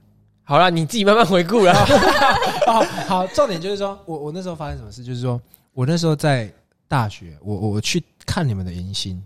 [0.42, 1.72] 好啦，你自己慢慢回顾啦。
[2.66, 5.40] 哦，好，重点就是说我我那时候发生什么事，就是说
[5.72, 6.52] 我那时候在
[6.88, 9.22] 大学，我我我去看你们的迎新，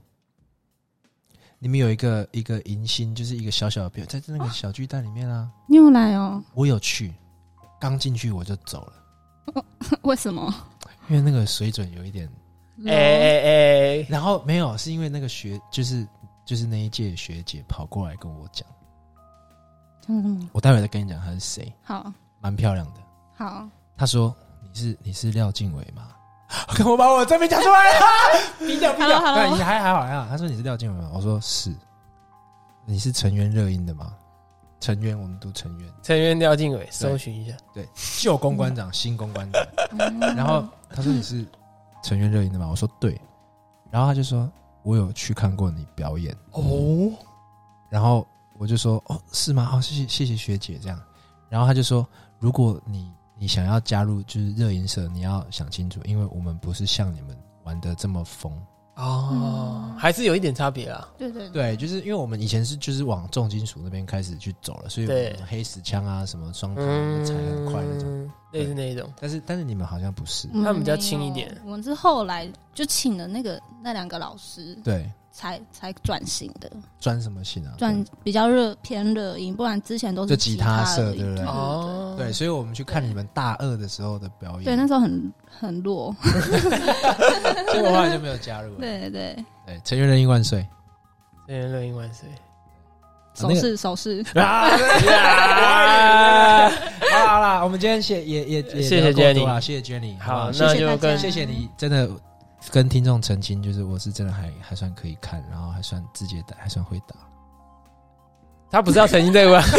[1.59, 6.41] 你们有一个一个迎新，就是一个小小的表，在那个小巨蛋里面啊，你有来哦？
[6.53, 7.13] 我有去，
[7.81, 8.87] 刚进去我就走
[9.55, 9.65] 了，
[10.03, 10.55] 为什么？
[11.09, 12.29] 因为那个水准有一点，
[12.87, 16.07] 哎哎哎，然后没有，是因为那个学就是
[16.45, 18.67] 就是那一届学姐跑过来跟我讲，
[20.01, 20.49] 讲什么？
[20.53, 23.01] 我待会再跟你讲她是谁，好蛮漂亮的。
[23.37, 26.09] 好，她说你是你是廖静伟吗？
[26.87, 28.07] 我把我真名讲出来了，
[28.61, 29.19] 低调低调。
[29.21, 30.27] Hello，Hello 对，你还还好还好。
[30.29, 31.11] 他说你是廖静伟吗？
[31.15, 31.75] 我说是。
[32.87, 34.13] 你是成员热音的吗？
[34.85, 35.91] 成员，我们读成员。
[36.03, 37.57] 成员廖静伟，搜寻一下。
[37.73, 37.89] 对，
[38.21, 39.67] 旧公关长，新公关长。
[39.99, 41.43] 嗯然后他说你是
[42.03, 42.69] 成员热音的吗？
[42.71, 43.19] 我说对。
[43.91, 44.47] 然后他就说
[44.83, 46.37] 我有去看过你表演。
[46.51, 47.11] 哦，
[47.89, 48.27] 然后
[48.59, 49.71] 我就说哦是吗？
[49.73, 51.01] 哦谢谢谢谢学姐这样。
[51.49, 52.07] 然后他就说
[52.39, 58.53] 如果你你想要加入就是热音社，你要想清楚，因为我们不是像你们玩的这么疯。
[58.97, 61.09] 哦嗯，还是有一点差别啦。
[61.19, 66.81] 对对对，就是因为我们以前是就是往重金属那边开始去走了，所以我对们黑死枪啊什么双头
[67.25, 68.09] 才很快那种。
[68.09, 69.13] 嗯，类似那一种。
[69.21, 76.71] 但是但是你们好像不是，我们他们比较轻一点我们是后来就请了那个那两个老师，对，才才转型的，
[77.01, 77.75] 转什么型啊？
[77.77, 81.45] 转比较热偏热音，不然之前都是就吉他社对不对？
[81.45, 88.79] 哦，对，所以我们去看你们大二的时候的表演，对，那时候很很弱，所以我后来就没有加入了。
[88.79, 90.65] 对对，对，成员人音万岁。
[91.47, 92.29] 成员热音万岁！
[93.35, 94.41] 手势手势，啊！
[94.41, 94.71] 啊
[96.71, 102.09] 好啦好啦，我们今天谢也也也谢谢 Jenny 多啦谢谢 Jenny，好不，那就跟谢谢你，真的
[102.71, 107.15] 跟听众澄清，就是我是真的还还算可以看，然后还算自己打，还算会打。
[108.71, 109.63] 他不是要澄清这个吗？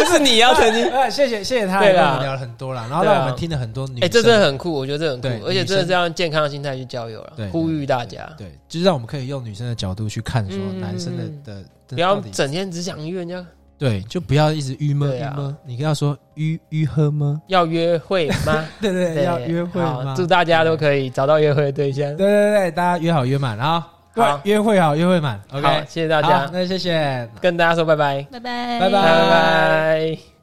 [0.00, 0.88] 不是你要澄清。
[0.90, 13.44] 哎，谢谢谢谢他，对啦跟我们聊了很多啦，然后让我们听了很多女生，哎，这真的很酷，我觉得这很酷，而且真的是让健康的心态去交友对了，呼吁大家对，就是让我们可以用女生的角度去看，说嗯男生的的的不要整天只想约人家
[13.78, 17.40] 对，就不要一直郁闷啊闷，你要说郁郁喝吗？
[17.46, 18.64] 要约会吗？
[18.82, 20.14] 对对对，要约会吗？
[20.16, 22.04] 祝大家都可以找到约会的对象。
[22.16, 23.86] 对对对，大家约好约满啊！
[24.14, 30.37] 对好，约会好约会满，，OK，谢谢大家，那谢谢，跟大家说拜拜，拜拜拜拜拜拜。